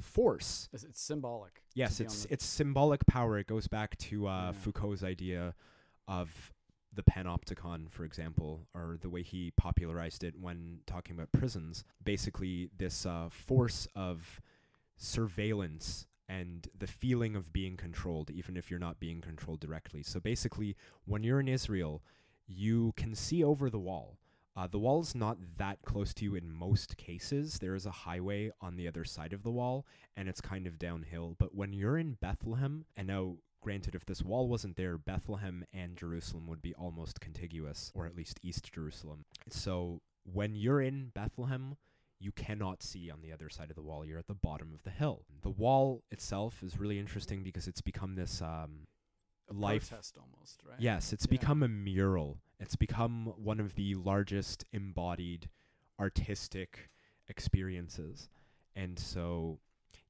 force. 0.00 0.68
It's, 0.72 0.84
it's 0.84 1.00
symbolic. 1.00 1.62
Yes, 1.74 2.00
it's 2.00 2.24
the- 2.24 2.32
it's 2.32 2.44
symbolic 2.44 3.04
power. 3.06 3.38
It 3.38 3.46
goes 3.46 3.68
back 3.68 3.96
to 3.98 4.28
uh, 4.28 4.46
Yeah. 4.46 4.52
Foucault's 4.52 5.02
idea 5.02 5.54
of 6.08 6.52
the 6.92 7.02
panopticon, 7.04 7.88
for 7.90 8.04
example, 8.04 8.66
or 8.74 8.98
the 9.00 9.08
way 9.08 9.22
he 9.22 9.52
popularized 9.52 10.24
it 10.24 10.34
when 10.40 10.80
talking 10.86 11.14
about 11.14 11.30
prisons. 11.30 11.84
Basically, 12.02 12.68
this 12.76 13.06
uh, 13.06 13.28
force 13.30 13.86
of 13.94 14.40
surveillance 14.96 16.06
and 16.30 16.68
the 16.78 16.86
feeling 16.86 17.34
of 17.34 17.52
being 17.52 17.76
controlled, 17.76 18.30
even 18.30 18.56
if 18.56 18.70
you're 18.70 18.78
not 18.78 19.00
being 19.00 19.20
controlled 19.20 19.58
directly. 19.58 20.04
So 20.04 20.20
basically, 20.20 20.76
when 21.04 21.24
you're 21.24 21.40
in 21.40 21.48
Israel, 21.48 22.02
you 22.46 22.92
can 22.96 23.16
see 23.16 23.42
over 23.42 23.68
the 23.68 23.80
wall. 23.80 24.16
Uh, 24.56 24.68
the 24.68 24.78
wall 24.78 25.00
is 25.00 25.14
not 25.14 25.38
that 25.58 25.78
close 25.84 26.14
to 26.14 26.24
you 26.24 26.36
in 26.36 26.52
most 26.52 26.96
cases. 26.96 27.58
There 27.58 27.74
is 27.74 27.84
a 27.84 27.90
highway 27.90 28.52
on 28.60 28.76
the 28.76 28.86
other 28.86 29.04
side 29.04 29.32
of 29.32 29.42
the 29.42 29.50
wall, 29.50 29.86
and 30.16 30.28
it's 30.28 30.40
kind 30.40 30.68
of 30.68 30.78
downhill. 30.78 31.34
But 31.36 31.54
when 31.54 31.72
you're 31.72 31.98
in 31.98 32.16
Bethlehem, 32.20 32.84
and 32.96 33.08
now, 33.08 33.36
granted, 33.60 33.96
if 33.96 34.06
this 34.06 34.22
wall 34.22 34.46
wasn't 34.48 34.76
there, 34.76 34.98
Bethlehem 34.98 35.64
and 35.72 35.96
Jerusalem 35.96 36.46
would 36.46 36.62
be 36.62 36.74
almost 36.74 37.20
contiguous, 37.20 37.90
or 37.94 38.06
at 38.06 38.16
least 38.16 38.38
East 38.42 38.72
Jerusalem. 38.72 39.24
So 39.48 40.00
when 40.24 40.54
you're 40.54 40.80
in 40.80 41.10
Bethlehem, 41.12 41.76
you 42.20 42.30
cannot 42.32 42.82
see 42.82 43.10
on 43.10 43.22
the 43.22 43.32
other 43.32 43.48
side 43.48 43.70
of 43.70 43.76
the 43.76 43.82
wall. 43.82 44.04
You're 44.04 44.18
at 44.18 44.26
the 44.28 44.34
bottom 44.34 44.72
of 44.74 44.82
the 44.82 44.90
hill. 44.90 45.24
The 45.42 45.50
wall 45.50 46.02
itself 46.10 46.62
is 46.62 46.78
really 46.78 46.98
interesting 46.98 47.42
because 47.42 47.66
it's 47.66 47.80
become 47.80 48.14
this 48.14 48.42
um, 48.42 48.86
a 49.48 49.54
life 49.54 49.88
protest 49.88 50.16
almost, 50.18 50.60
right? 50.68 50.78
Yes, 50.78 51.12
it's 51.12 51.24
Yeah. 51.26 51.30
become 51.38 51.62
a 51.62 51.68
mural. 51.68 52.38
It's 52.58 52.76
become 52.76 53.32
one 53.36 53.58
of 53.58 53.74
the 53.74 53.94
largest 53.94 54.64
embodied 54.72 55.48
artistic 55.98 56.90
experiences. 57.28 58.28
And 58.76 58.98
so 58.98 59.58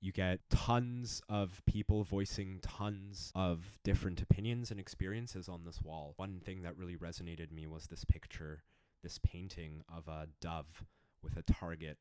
You 0.03 0.13
get 0.13 0.41
tons 0.49 1.21
of 1.29 1.63
people 1.67 2.05
voicing 2.05 2.59
tons 2.63 3.31
of 3.35 3.79
different 3.85 4.23
opinions 4.23 4.71
and 4.71 4.81
experiences 4.81 5.47
on 5.47 5.65
this 5.65 5.83
wall. 5.83 6.15
One 6.17 6.41
thing 6.41 6.63
that 6.63 6.75
really 6.79 6.97
resonated 6.97 7.53
me 7.53 7.67
was 7.67 7.87
this 7.89 8.07
picture, 8.07 8.63
this 9.03 9.19
painting 9.19 9.85
of 9.95 10.09
a 10.09 10.27
dove 10.41 10.87
with 11.23 11.37
a 11.37 11.43
target, 11.43 11.99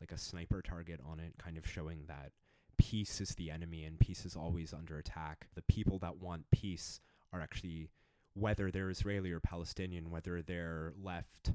like 0.00 0.12
a 0.12 0.18
sniper 0.18 0.62
target 0.62 1.00
on 1.04 1.20
it, 1.20 1.34
kind 1.38 1.56
of 1.58 1.66
showing 1.66 2.04
that 2.08 2.32
peace 2.78 3.20
is 3.20 3.30
the 3.30 3.50
enemy 3.50 3.84
and 3.84 3.98
peace 3.98 4.24
is 4.24 4.36
always 4.36 4.72
under 4.72 4.98
attack. 4.98 5.46
The 5.54 5.62
people 5.62 5.98
that 6.00 6.18
want 6.18 6.50
peace 6.50 7.00
are 7.32 7.40
actually, 7.40 7.88
whether 8.34 8.70
they're 8.70 8.90
Israeli 8.90 9.32
or 9.32 9.40
Palestinian, 9.40 10.10
whether 10.10 10.42
they're 10.42 10.92
left 11.02 11.52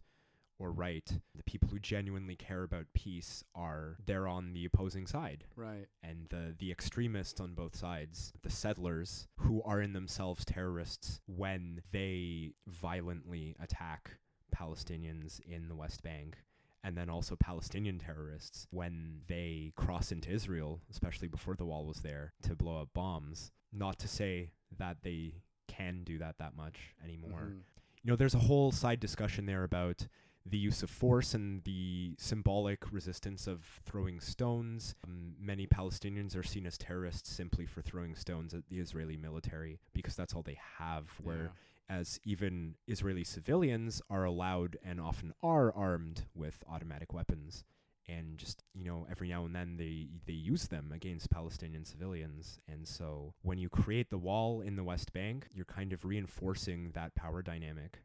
or 0.61 0.71
right, 0.71 1.11
the 1.35 1.43
people 1.43 1.69
who 1.69 1.79
genuinely 1.79 2.35
care 2.35 2.63
about 2.63 2.85
peace 2.93 3.43
are 3.55 3.97
they're 4.05 4.27
on 4.27 4.53
the 4.53 4.65
opposing 4.65 5.07
side. 5.07 5.45
Right. 5.55 5.87
And 6.03 6.27
the 6.29 6.55
the 6.57 6.71
extremists 6.71 7.41
on 7.41 7.55
both 7.55 7.75
sides, 7.75 8.31
the 8.43 8.51
settlers 8.51 9.27
who 9.39 9.61
are 9.63 9.81
in 9.81 9.93
themselves 9.93 10.45
terrorists 10.45 11.19
when 11.25 11.81
they 11.91 12.51
violently 12.67 13.55
attack 13.59 14.17
Palestinians 14.55 15.39
in 15.39 15.67
the 15.67 15.75
West 15.75 16.03
Bank 16.03 16.37
and 16.83 16.97
then 16.97 17.09
also 17.09 17.35
Palestinian 17.35 17.99
terrorists 17.99 18.67
when 18.71 19.21
they 19.27 19.71
cross 19.75 20.11
into 20.11 20.29
Israel, 20.31 20.81
especially 20.89 21.27
before 21.27 21.55
the 21.55 21.65
wall 21.65 21.85
was 21.85 22.01
there, 22.01 22.33
to 22.43 22.55
blow 22.55 22.81
up 22.81 22.89
bombs. 22.93 23.51
Not 23.71 23.99
to 23.99 24.07
say 24.07 24.51
that 24.77 24.97
they 25.03 25.35
can 25.67 26.03
do 26.03 26.17
that 26.17 26.37
that 26.39 26.55
much 26.55 26.95
anymore. 27.03 27.41
Mhm. 27.51 27.61
You 28.03 28.11
know, 28.11 28.15
there's 28.15 28.33
a 28.35 28.39
whole 28.39 28.71
side 28.71 28.99
discussion 28.99 29.45
there 29.45 29.63
about 29.63 30.07
the 30.43 30.57
use 30.57 30.81
of 30.81 30.89
force 30.89 31.35
and 31.35 31.63
the 31.65 32.15
symbolic 32.17 32.91
resistance 32.91 33.45
of 33.45 33.63
throwing 33.85 34.19
stones. 34.19 34.95
Um, 35.03 35.35
many 35.39 35.67
Palestinians 35.67 36.35
are 36.35 36.41
seen 36.41 36.65
as 36.65 36.79
terrorists 36.79 37.29
simply 37.29 37.67
for 37.67 37.83
throwing 37.83 38.15
stones 38.15 38.55
at 38.55 38.67
the 38.67 38.79
Israeli 38.79 39.17
military 39.17 39.79
because 39.93 40.15
that's 40.15 40.33
all 40.33 40.41
they 40.41 40.57
have. 40.79 41.11
Where 41.19 41.43
Yeah. 41.43 41.49
As 41.89 42.19
even 42.23 42.75
Israeli 42.87 43.23
civilians 43.23 44.01
are 44.09 44.23
allowed 44.23 44.77
and 44.83 44.99
often 44.99 45.33
are 45.43 45.73
armed 45.73 46.25
with 46.33 46.63
automatic 46.69 47.13
weapons. 47.13 47.63
And 48.07 48.37
just 48.37 48.63
you 48.73 48.83
know, 48.83 49.07
every 49.09 49.29
now 49.29 49.45
and 49.45 49.55
then 49.55 49.77
they 49.77 50.09
they 50.25 50.33
use 50.33 50.67
them 50.67 50.91
against 50.93 51.29
Palestinian 51.29 51.85
civilians. 51.85 52.59
And 52.67 52.87
so 52.87 53.33
when 53.41 53.57
you 53.57 53.69
create 53.69 54.09
the 54.09 54.17
wall 54.17 54.61
in 54.61 54.75
the 54.75 54.83
West 54.83 55.13
Bank, 55.13 55.47
you're 55.53 55.65
kind 55.65 55.93
of 55.93 56.03
reinforcing 56.03 56.91
that 56.93 57.15
power 57.15 57.41
dynamic. 57.41 57.99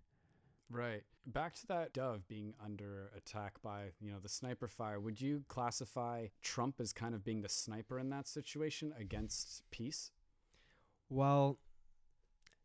Right. 0.70 1.02
Back 1.26 1.54
to 1.56 1.66
that 1.68 1.92
dove 1.92 2.26
being 2.28 2.54
under 2.64 3.10
attack 3.16 3.60
by, 3.62 3.92
you 4.00 4.10
know, 4.10 4.18
the 4.22 4.28
sniper 4.28 4.68
fire. 4.68 5.00
Would 5.00 5.20
you 5.20 5.44
classify 5.48 6.26
Trump 6.42 6.80
as 6.80 6.92
kind 6.92 7.14
of 7.14 7.24
being 7.24 7.42
the 7.42 7.48
sniper 7.48 7.98
in 7.98 8.10
that 8.10 8.28
situation 8.28 8.92
against 8.98 9.62
peace? 9.70 10.10
Well, 11.08 11.58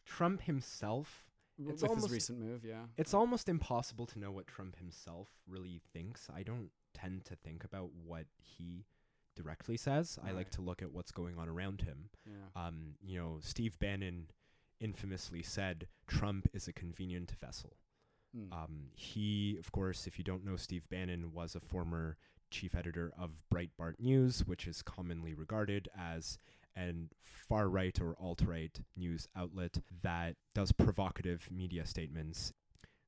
Trump 0.05 0.41
himself, 0.41 1.25
It's 1.57 1.83
almost- 1.83 2.05
his 2.07 2.11
recent 2.11 2.39
move, 2.39 2.63
yeah. 2.65 2.85
it's 2.97 3.13
almost 3.13 3.47
impossible 3.49 4.05
to 4.07 4.19
know 4.19 4.31
what 4.31 4.47
Trump 4.47 4.77
himself 4.77 5.29
really 5.47 5.79
thinks. 5.93 6.29
I 6.29 6.43
don't 6.43 6.71
tend 6.93 7.25
to 7.25 7.35
think 7.35 7.63
about 7.63 7.91
what 7.93 8.25
he 8.37 8.85
directly 9.35 9.77
says. 9.77 10.19
I 10.23 10.31
like 10.31 10.49
to 10.51 10.61
look 10.61 10.81
at 10.81 10.91
what's 10.91 11.11
going 11.11 11.37
on 11.37 11.47
around 11.47 11.81
him. 11.81 12.09
Yeah. 12.25 12.67
Um, 12.67 12.95
you 13.01 13.17
know, 13.17 13.37
Steve 13.41 13.77
Bannon 13.79 14.27
infamously 14.79 15.41
said 15.43 15.87
Trump 16.07 16.47
is 16.53 16.67
a 16.67 16.73
convenient 16.73 17.31
vessel. 17.39 17.77
Mm. 18.35 18.51
Um, 18.51 18.89
he, 18.95 19.57
of 19.57 19.71
course, 19.71 20.07
if 20.07 20.17
you 20.17 20.23
don't 20.23 20.43
know 20.45 20.55
Steve 20.55 20.87
Bannon, 20.89 21.31
was 21.33 21.55
a 21.55 21.59
former 21.59 22.17
chief 22.49 22.75
editor 22.75 23.13
of 23.17 23.43
Breitbart 23.53 23.99
News, 23.99 24.45
which 24.45 24.67
is 24.67 24.81
commonly 24.81 25.33
regarded 25.33 25.87
as 25.97 26.37
an 26.75 27.09
far 27.23 27.69
right 27.69 27.99
or 27.99 28.15
alt 28.19 28.41
right 28.45 28.79
news 28.95 29.27
outlet 29.35 29.79
that 30.01 30.35
does 30.53 30.71
provocative 30.71 31.49
media 31.51 31.85
statements. 31.85 32.53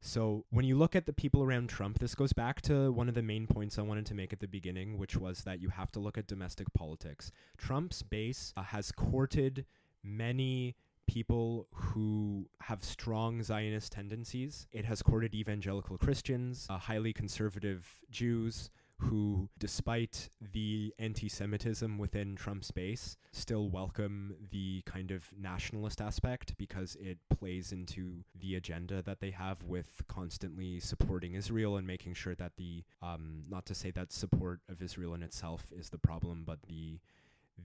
So, 0.06 0.44
when 0.50 0.66
you 0.66 0.78
look 0.78 0.98
at 0.98 1.06
the 1.06 1.14
people 1.14 1.44
around 1.44 1.70
Trump, 1.70 2.00
this 2.00 2.14
goes 2.14 2.34
back 2.34 2.60
to 2.64 2.92
one 2.92 3.08
of 3.08 3.16
the 3.16 3.22
main 3.22 3.48
points 3.48 3.80
I 3.80 3.84
wanted 3.84 4.06
to 4.08 4.14
make 4.14 4.34
at 4.34 4.42
the 4.42 4.50
beginning, 4.50 4.98
which 4.98 5.16
was 5.16 5.44
that 5.44 5.62
you 5.62 5.70
have 5.70 5.94
to 5.94 6.02
look 6.02 6.18
at 6.18 6.28
domestic 6.28 6.68
politics. 6.74 7.32
Trump's 7.58 8.04
base 8.04 8.54
uh, 8.58 8.64
has 8.64 8.92
courted 8.92 9.66
many 10.04 10.76
people 11.08 11.68
who 11.74 12.50
have 12.64 12.84
strong 12.84 13.42
Zionist 13.44 13.94
tendencies. 13.94 14.68
It 14.74 14.84
has 14.84 15.02
courted 15.02 15.34
evangelical 15.34 15.98
Christians, 15.98 16.68
uh, 16.70 16.78
highly 16.80 17.14
conservative 17.14 18.02
Jews 18.12 18.70
who, 19.00 19.50
despite 19.60 20.30
the 20.40 20.94
anti 20.98 21.28
Semitism 21.28 21.98
within 21.98 22.36
Trump's 22.36 22.72
base, 22.72 23.18
still 23.32 23.70
welcome 23.70 24.36
the 24.52 24.82
kind 24.86 25.12
of 25.12 25.26
nationalist 25.38 26.02
aspect 26.02 26.56
because 26.58 26.96
it 27.00 27.18
plays 27.30 27.72
into 27.72 28.24
the 28.40 28.56
agenda 28.56 29.02
that 29.02 29.20
they 29.20 29.32
have 29.32 29.64
with 29.64 30.04
constantly 30.08 30.80
supporting 30.80 31.34
Israel 31.34 31.78
and 31.78 31.86
making 31.86 32.14
sure 32.14 32.36
that 32.36 32.54
the, 32.58 32.84
um, 33.02 33.44
not 33.50 33.66
to 33.66 33.76
say 33.76 33.92
that 33.92 34.12
support 34.12 34.62
of 34.70 34.82
Israel 34.82 35.14
in 35.14 35.24
itself 35.24 35.72
is 35.78 35.90
the 35.90 35.98
problem, 35.98 36.44
but 36.46 36.64
the 36.68 37.00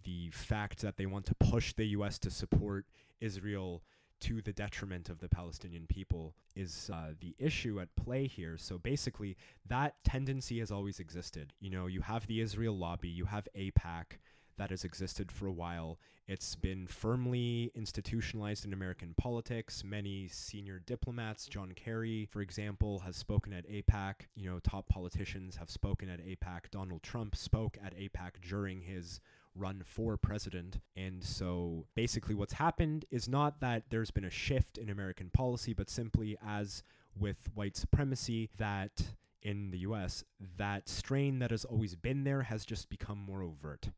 the 0.04 0.30
fact 0.30 0.82
that 0.82 0.96
they 0.96 1.06
want 1.06 1.26
to 1.26 1.34
push 1.34 1.72
the 1.72 1.86
U.S. 1.86 2.18
to 2.18 2.30
support 2.30 2.84
Israel 3.20 3.82
to 4.20 4.42
the 4.42 4.52
detriment 4.52 5.08
of 5.08 5.20
the 5.20 5.28
Palestinian 5.28 5.86
people 5.86 6.34
is 6.56 6.90
uh, 6.92 7.12
the 7.20 7.34
issue 7.38 7.80
at 7.80 7.94
play 7.96 8.26
here. 8.26 8.56
So 8.58 8.78
basically, 8.78 9.36
that 9.66 9.94
tendency 10.04 10.58
has 10.60 10.70
always 10.70 10.98
existed. 11.00 11.52
You 11.60 11.70
know, 11.70 11.86
you 11.86 12.00
have 12.00 12.26
the 12.26 12.40
Israel 12.40 12.76
lobby, 12.76 13.08
you 13.08 13.26
have 13.26 13.48
AIPAC 13.56 14.18
that 14.58 14.70
has 14.70 14.84
existed 14.84 15.32
for 15.32 15.46
a 15.46 15.52
while. 15.52 15.98
It's 16.26 16.54
been 16.54 16.86
firmly 16.86 17.72
institutionalized 17.74 18.66
in 18.66 18.74
American 18.74 19.14
politics. 19.16 19.82
Many 19.82 20.28
senior 20.28 20.80
diplomats, 20.84 21.46
John 21.46 21.72
Kerry, 21.72 22.26
for 22.26 22.42
example, 22.42 22.98
has 22.98 23.16
spoken 23.16 23.54
at 23.54 23.66
AIPAC. 23.66 24.26
You 24.34 24.50
know, 24.50 24.58
top 24.58 24.88
politicians 24.88 25.56
have 25.56 25.70
spoken 25.70 26.10
at 26.10 26.20
AIPAC. 26.20 26.70
Donald 26.70 27.02
Trump 27.02 27.34
spoke 27.34 27.78
at 27.82 27.96
AIPAC 27.96 28.42
during 28.46 28.82
his 28.82 29.20
run 29.58 29.82
for 29.84 30.16
president. 30.16 30.80
And 30.96 31.22
so 31.24 31.86
basically, 31.94 32.34
what's 32.34 32.54
happened 32.54 33.04
is 33.10 33.28
not 33.28 33.60
that 33.60 33.84
there's 33.90 34.10
been 34.10 34.24
a 34.24 34.30
shift 34.30 34.78
in 34.78 34.88
American 34.88 35.30
policy, 35.30 35.72
but 35.72 35.90
simply 35.90 36.36
as 36.44 36.82
with 37.18 37.50
white 37.54 37.76
supremacy, 37.76 38.50
that 38.56 39.14
in 39.42 39.70
the 39.70 39.78
US, 39.78 40.24
that 40.56 40.88
strain 40.88 41.38
that 41.40 41.50
has 41.50 41.64
always 41.64 41.94
been 41.96 42.24
there 42.24 42.42
has 42.42 42.64
just 42.64 42.88
become 42.88 43.18
more 43.18 43.42
overt. 43.42 43.90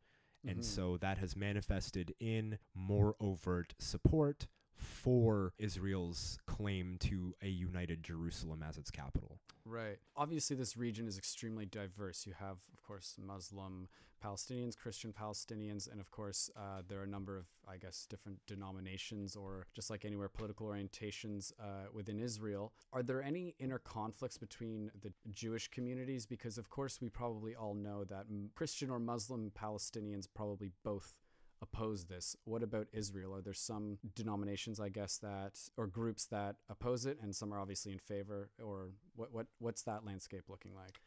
And 0.47 0.61
Mhm. 0.61 0.65
so 0.65 0.97
that 0.99 1.19
has 1.19 1.37
manifested 1.37 2.15
in 2.19 2.59
more 2.75 3.15
overt 3.21 3.75
support 3.79 4.47
for 4.75 5.53
Israel's 5.59 6.39
claim 6.47 6.97
to 6.99 7.35
a 7.43 7.49
united 7.49 8.03
Jerusalem 8.03 8.63
as 8.63 8.79
its 8.79 8.91
capital. 8.91 9.39
Right. 9.67 9.99
Obviously, 10.17 10.57
this 10.57 10.77
region 10.79 11.07
is 11.07 11.19
extremely 11.19 11.67
diverse. 11.67 12.27
You 12.27 12.33
have, 12.35 12.59
of 12.73 12.83
course, 12.83 13.17
Muslim 13.19 13.89
Palestinians, 14.25 14.77
Christian 14.77 15.13
Palestinians, 15.13 15.91
and 15.91 16.01
of 16.01 16.11
course, 16.11 16.51
uh, 16.57 16.83
there 16.87 17.01
are 17.01 17.05
a 17.05 17.09
number 17.09 17.37
of, 17.37 17.47
I 17.69 17.77
guess, 17.77 18.07
different 18.09 18.39
denominations 18.47 19.37
or 19.37 19.67
just 19.75 19.91
like 19.91 20.05
anywhere, 20.05 20.29
political 20.29 20.67
orientations 20.67 21.53
uh, 21.61 21.89
within 21.93 22.19
Israel. 22.19 22.73
Are 22.93 23.03
there 23.03 23.23
any 23.23 23.55
inner 23.59 23.79
conflicts 23.79 24.39
between 24.39 24.91
the 25.03 25.13
Jewish 25.33 25.69
communities? 25.69 26.27
Because, 26.27 26.59
of 26.59 26.69
course, 26.69 27.01
we 27.01 27.09
probably 27.09 27.55
all 27.55 27.75
know 27.75 28.05
that 28.05 28.27
Christian 28.55 28.91
or 28.91 28.99
Muslim 28.99 29.51
Palestinians 29.59 30.27
probably 30.33 30.71
both 30.85 31.15
oppose 31.63 32.05
this. 32.05 32.37
What 32.45 32.63
about 32.63 32.87
Israel? 32.93 33.35
Are 33.35 33.43
there 33.43 33.55
some 33.55 33.99
denominations, 34.15 34.81
I 34.81 34.89
guess, 34.89 35.19
that 35.19 35.59
or 35.77 35.87
groups 35.87 36.27
that 36.27 36.57
oppose 36.69 37.07
it, 37.07 37.19
and 37.23 37.35
some 37.35 37.53
are 37.53 37.61
obviously 37.61 37.93
in 37.93 37.99
favor? 37.99 38.51
Or 38.63 38.91
what 39.17 39.33
what 39.33 39.47
what's 39.59 39.83
that 39.83 40.05
landscape 40.05 40.45
looking 40.49 40.75
like? 40.75 41.01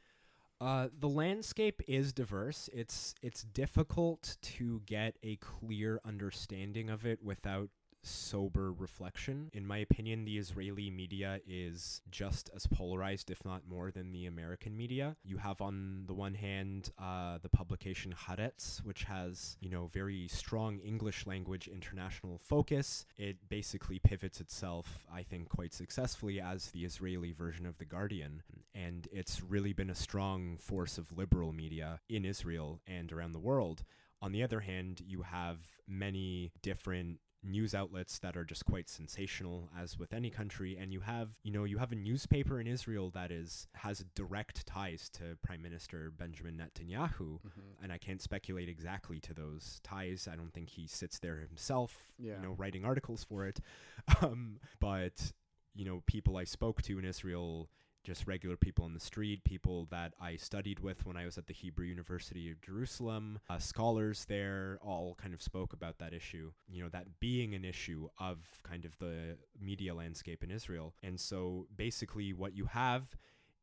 Uh, 0.63 0.87
the 0.97 1.09
landscape 1.09 1.81
is 1.89 2.13
diverse. 2.13 2.69
It's 2.71 3.15
it's 3.21 3.43
difficult 3.43 4.37
to 4.43 4.81
get 4.85 5.17
a 5.21 5.35
clear 5.35 5.99
understanding 6.05 6.89
of 6.89 7.05
it 7.05 7.21
without 7.21 7.67
sober 8.03 8.71
reflection. 8.71 9.49
In 9.53 9.65
my 9.65 9.77
opinion, 9.77 10.25
the 10.25 10.37
Israeli 10.37 10.89
media 10.89 11.39
is 11.47 12.01
just 12.11 12.49
as 12.55 12.67
polarized, 12.67 13.31
if 13.31 13.43
not 13.45 13.67
more, 13.67 13.91
than 13.91 14.11
the 14.11 14.25
American 14.25 14.75
media. 14.75 15.15
You 15.23 15.37
have 15.37 15.61
on 15.61 16.03
the 16.07 16.13
one 16.13 16.35
hand 16.35 16.91
uh, 16.99 17.37
the 17.41 17.49
publication 17.49 18.13
Haaretz, 18.13 18.83
which 18.83 19.03
has 19.03 19.57
you 19.59 19.69
know 19.69 19.89
very 19.93 20.27
strong 20.27 20.79
English 20.79 21.25
language 21.25 21.67
international 21.67 22.39
focus. 22.39 23.05
It 23.17 23.37
basically 23.49 23.99
pivots 23.99 24.41
itself, 24.41 25.05
I 25.13 25.23
think, 25.23 25.49
quite 25.49 25.73
successfully 25.73 26.39
as 26.39 26.71
the 26.71 26.85
Israeli 26.85 27.31
version 27.31 27.65
of 27.65 27.77
the 27.77 27.85
Guardian, 27.85 28.43
and 28.75 29.07
it's 29.11 29.41
really 29.41 29.73
been 29.73 29.89
a 29.89 29.95
strong 29.95 30.57
force 30.57 30.97
of 30.97 31.17
liberal 31.17 31.53
media 31.53 31.99
in 32.09 32.25
Israel 32.25 32.81
and 32.87 33.11
around 33.11 33.31
the 33.31 33.39
world. 33.39 33.83
On 34.21 34.31
the 34.31 34.43
other 34.43 34.61
hand, 34.61 35.01
you 35.05 35.23
have 35.23 35.57
many 35.85 36.53
different 36.61 37.19
news 37.43 37.75
outlets 37.75 38.19
that 38.19 38.37
are 38.37 38.45
just 38.45 38.65
quite 38.65 38.87
sensational 38.89 39.69
as 39.77 39.97
with 39.99 40.13
any 40.13 40.29
country 40.29 40.77
and 40.79 40.93
you 40.93 41.01
have 41.01 41.29
you 41.43 41.51
know 41.51 41.65
you 41.65 41.77
have 41.77 41.91
a 41.91 41.95
newspaper 41.95 42.59
in 42.59 42.67
Israel 42.67 43.09
that 43.09 43.31
is 43.31 43.67
has 43.75 44.03
direct 44.15 44.65
ties 44.65 45.09
to 45.09 45.37
prime 45.41 45.61
minister 45.61 46.11
Benjamin 46.17 46.55
Netanyahu 46.57 47.39
and 47.81 47.91
I 47.91 47.97
can't 47.97 48.21
speculate 48.21 48.69
exactly 48.69 49.19
to 49.21 49.33
those 49.33 49.79
ties. 49.83 50.27
I 50.31 50.35
don't 50.35 50.53
think 50.53 50.69
he 50.69 50.87
sits 50.87 51.19
there 51.19 51.37
himself, 51.39 52.13
Yeah. 52.17 52.37
you 52.37 52.43
know, 52.47 52.53
writing 52.53 52.85
articles 52.85 53.23
for 53.23 53.45
it. 53.45 53.59
Um, 54.21 54.59
but 54.79 55.33
you 55.75 55.85
know, 55.85 56.03
people 56.05 56.37
I 56.37 56.43
spoke 56.43 56.81
to 56.83 56.99
in 56.99 57.05
Israel, 57.05 57.69
just 58.03 58.27
regular 58.27 58.57
people 58.57 58.85
in 58.85 58.93
the 58.93 58.99
street, 58.99 59.43
people 59.43 59.87
that 59.91 60.13
I 60.19 60.35
studied 60.35 60.79
with 60.79 61.05
when 61.05 61.15
I 61.15 61.25
was 61.25 61.37
at 61.37 61.47
the 61.47 61.53
Hebrew 61.53 61.85
University 61.85 62.51
of 62.51 62.61
Jerusalem, 62.61 63.39
uh, 63.49 63.59
scholars 63.59 64.25
there, 64.25 64.77
all 64.81 65.15
kind 65.15 65.33
of 65.33 65.41
spoke 65.41 65.73
about 65.73 65.99
that 65.99 66.13
issue. 66.13 66.51
You 66.69 66.83
know, 66.83 66.89
that 66.89 67.19
being 67.19 67.53
an 67.53 67.63
issue 67.63 68.09
of 68.19 68.37
kind 68.63 68.85
of 68.85 68.97
the 68.99 69.37
media 69.59 69.93
landscape 69.93 70.43
in 70.43 70.51
Israel. 70.51 70.93
And 71.01 71.19
so, 71.19 71.67
basically, 71.75 72.33
what 72.33 72.55
you 72.55 72.65
have 72.65 73.15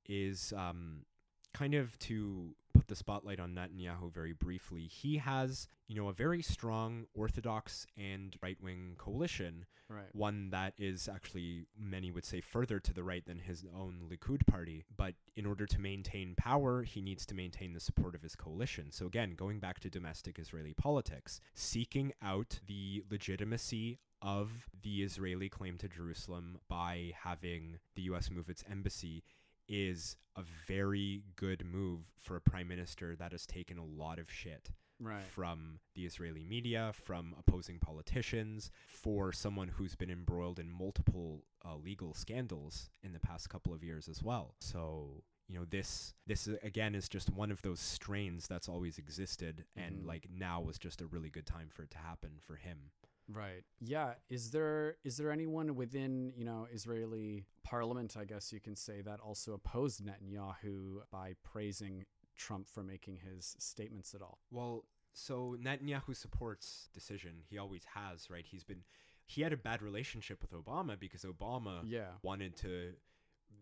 is 0.07 0.53
um, 0.57 1.05
kind 1.53 1.75
of 1.75 1.99
to 2.01 2.55
put 2.73 2.89
the 2.89 2.97
spotlight 2.97 3.41
on 3.41 3.55
Netanyahu 3.55 4.13
very 4.13 4.33
briefly. 4.33 4.83
He 4.87 5.19
has, 5.19 5.69
you 5.89 5.97
know, 5.97 6.09
a 6.09 6.13
very 6.13 6.43
strong 6.43 7.07
Orthodox 7.15 7.87
and 7.97 8.37
right 8.43 8.57
wing 8.63 8.95
coalition, 8.97 9.67
Right. 9.89 10.15
one 10.15 10.51
that 10.51 10.75
is 10.79 11.09
actually, 11.09 11.67
many 11.77 12.13
would 12.13 12.25
say, 12.25 12.41
further 12.41 12.79
to 12.79 12.95
the 12.95 13.03
right 13.03 13.25
than 13.27 13.41
his 13.41 13.65
own 13.77 14.03
Likud 14.09 14.47
party. 14.47 14.85
But 14.97 15.15
in 15.37 15.47
order 15.47 15.67
to 15.67 15.81
maintain 15.81 16.35
power, 16.37 16.85
he 16.85 17.01
needs 17.03 17.27
to 17.27 17.35
maintain 17.35 17.73
the 17.73 17.81
support 17.81 18.15
of 18.15 18.23
his 18.23 18.37
coalition. 18.37 18.93
So, 18.93 19.07
again, 19.07 19.35
going 19.37 19.59
back 19.59 19.81
to 19.81 19.91
domestic 19.91 20.39
Israeli 20.39 20.75
politics, 20.75 21.41
seeking 21.55 22.13
out 22.23 22.61
the 22.67 23.03
legitimacy 23.11 23.99
of 24.23 24.51
the 24.83 25.03
Israeli 25.03 25.49
claim 25.49 25.77
to 25.79 25.89
Jerusalem 25.89 26.59
by 26.69 27.13
having 27.25 27.79
the 27.97 28.03
U.S. 28.03 28.31
move 28.31 28.49
its 28.49 28.63
embassy 28.71 29.25
is 29.70 30.16
a 30.37 30.42
very 30.66 31.22
good 31.37 31.64
move 31.64 32.00
for 32.18 32.37
a 32.37 32.40
prime 32.40 32.68
minister 32.68 33.14
that 33.16 33.33
has 33.33 33.46
taken 33.46 33.78
a 33.78 33.85
lot 33.85 34.18
of 34.18 34.30
shit 34.30 34.70
Right. 34.98 35.22
from 35.22 35.78
the 35.94 36.04
Israeli 36.04 36.44
media, 36.44 36.92
from 36.92 37.35
opposing 37.38 37.78
politicians, 37.78 38.70
for 38.87 39.33
someone 39.33 39.68
who's 39.68 39.96
been 39.96 40.11
embroiled 40.11 40.59
in 40.59 40.70
multiple 40.70 41.44
uh, 41.64 41.76
legal 41.76 42.12
scandals 42.14 42.90
in 43.02 43.12
the 43.12 43.20
past 43.20 43.48
couple 43.48 43.72
of 43.72 43.83
years 43.83 44.09
as 44.09 44.22
well. 44.22 44.56
So 44.61 45.22
you 45.48 45.59
know 45.59 45.64
this 45.64 46.14
this 46.26 46.46
again 46.62 46.94
is 46.94 47.09
just 47.09 47.28
one 47.30 47.50
of 47.50 47.62
those 47.62 47.80
strains 47.80 48.46
that's 48.46 48.68
always 48.68 48.98
existed 48.98 49.64
and 49.74 50.02
Mhm. 50.02 50.06
like 50.06 50.28
now 50.30 50.61
was 50.61 50.78
just 50.78 51.00
a 51.00 51.06
really 51.06 51.28
good 51.30 51.46
time 51.46 51.70
for 51.70 51.83
it 51.83 51.90
to 51.90 51.98
happen 51.98 52.38
for 52.38 52.54
him 52.56 52.92
Right. 53.33 53.62
Yeah. 53.81 54.14
Is 54.29 54.51
there 54.51 54.97
is 55.05 55.16
there 55.16 55.31
anyone 55.31 55.75
within 55.77 56.33
you 56.37 56.45
know 56.45 56.66
Israeli 56.73 57.47
parliament, 57.64 58.16
I 58.19 58.25
guess 58.25 58.53
you 58.53 58.61
can 58.61 58.77
say, 58.77 59.01
that 59.03 59.21
also 59.21 59.53
opposed 59.53 60.03
Netanyahu 60.05 61.03
by 61.11 61.35
praising 61.45 62.05
Trump 62.37 62.69
for 62.69 62.83
making 62.83 63.19
his 63.19 63.55
statements 63.59 64.14
at 64.14 64.23
all? 64.23 64.38
Well, 64.51 64.85
so 65.12 65.57
Netanyahu 65.62 66.14
supports 66.16 66.88
decision. 66.93 67.43
He 67.49 67.59
always 67.59 67.83
has, 67.95 68.31
right? 68.31 68.45
He's 68.47 68.64
been 68.64 68.83
he 69.27 69.43
had 69.43 69.53
a 69.53 69.57
bad 69.57 69.81
relationship 69.83 70.43
with 70.43 70.53
Obama 70.53 70.99
because 70.99 71.23
Obama 71.23 71.83
Yeah. 71.85 72.12
wanted 72.23 72.57
to 72.59 72.95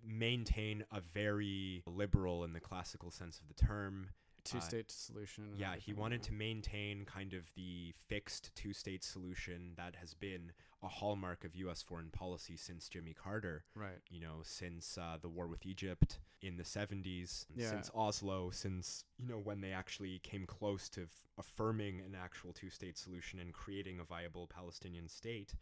maintain 0.05 0.85
a 0.93 1.01
very 1.01 1.83
liberal 1.87 2.45
in 2.45 2.53
the 2.53 2.61
classical 2.61 3.11
sense 3.11 3.41
of 3.41 3.49
the 3.49 3.55
term. 3.55 4.11
Two 4.51 4.61
state 4.61 4.91
solution. 4.91 5.45
Yeah, 5.57 5.75
he 5.77 5.93
wanted 5.93 6.23
to 6.25 6.33
maintain 6.33 7.05
kind 7.05 7.33
of 7.35 7.53
the 7.55 7.93
fixed 8.09 8.51
two 8.55 8.73
state 8.73 9.05
solution 9.05 9.73
that 9.77 9.97
has 9.97 10.15
been 10.15 10.53
a 10.83 10.89
hallmark 10.89 11.45
of 11.45 11.57
US 11.57 11.83
foreign 11.83 12.11
policy 12.11 12.57
since 12.57 12.89
Jimmy 12.89 13.13
Carter 13.15 13.65
Right. 13.75 13.99
you 14.11 14.21
know, 14.21 14.41
since 14.45 14.97
uh, 14.97 15.17
the 15.21 15.29
war 15.29 15.47
with 15.49 15.67
Egypt 15.67 16.21
in 16.41 16.57
the 16.57 16.63
70s, 16.63 17.47
Yeah. 17.57 17.69
since 17.71 17.91
Oslo, 17.95 18.51
since, 18.51 19.05
you 19.19 19.27
know, 19.27 19.39
when 19.39 19.61
they 19.61 19.73
actually 19.73 20.21
came 20.21 20.47
close 20.47 20.89
to 20.91 21.03
f- 21.03 21.27
affirming 21.37 22.01
an 22.01 22.15
actual 22.15 22.53
two 22.53 22.71
state 22.71 22.97
solution 22.97 23.41
and 23.41 23.53
creating 23.53 23.99
a 23.99 24.05
viable 24.05 24.47
Palestinian 24.47 25.09
state, 25.09 25.55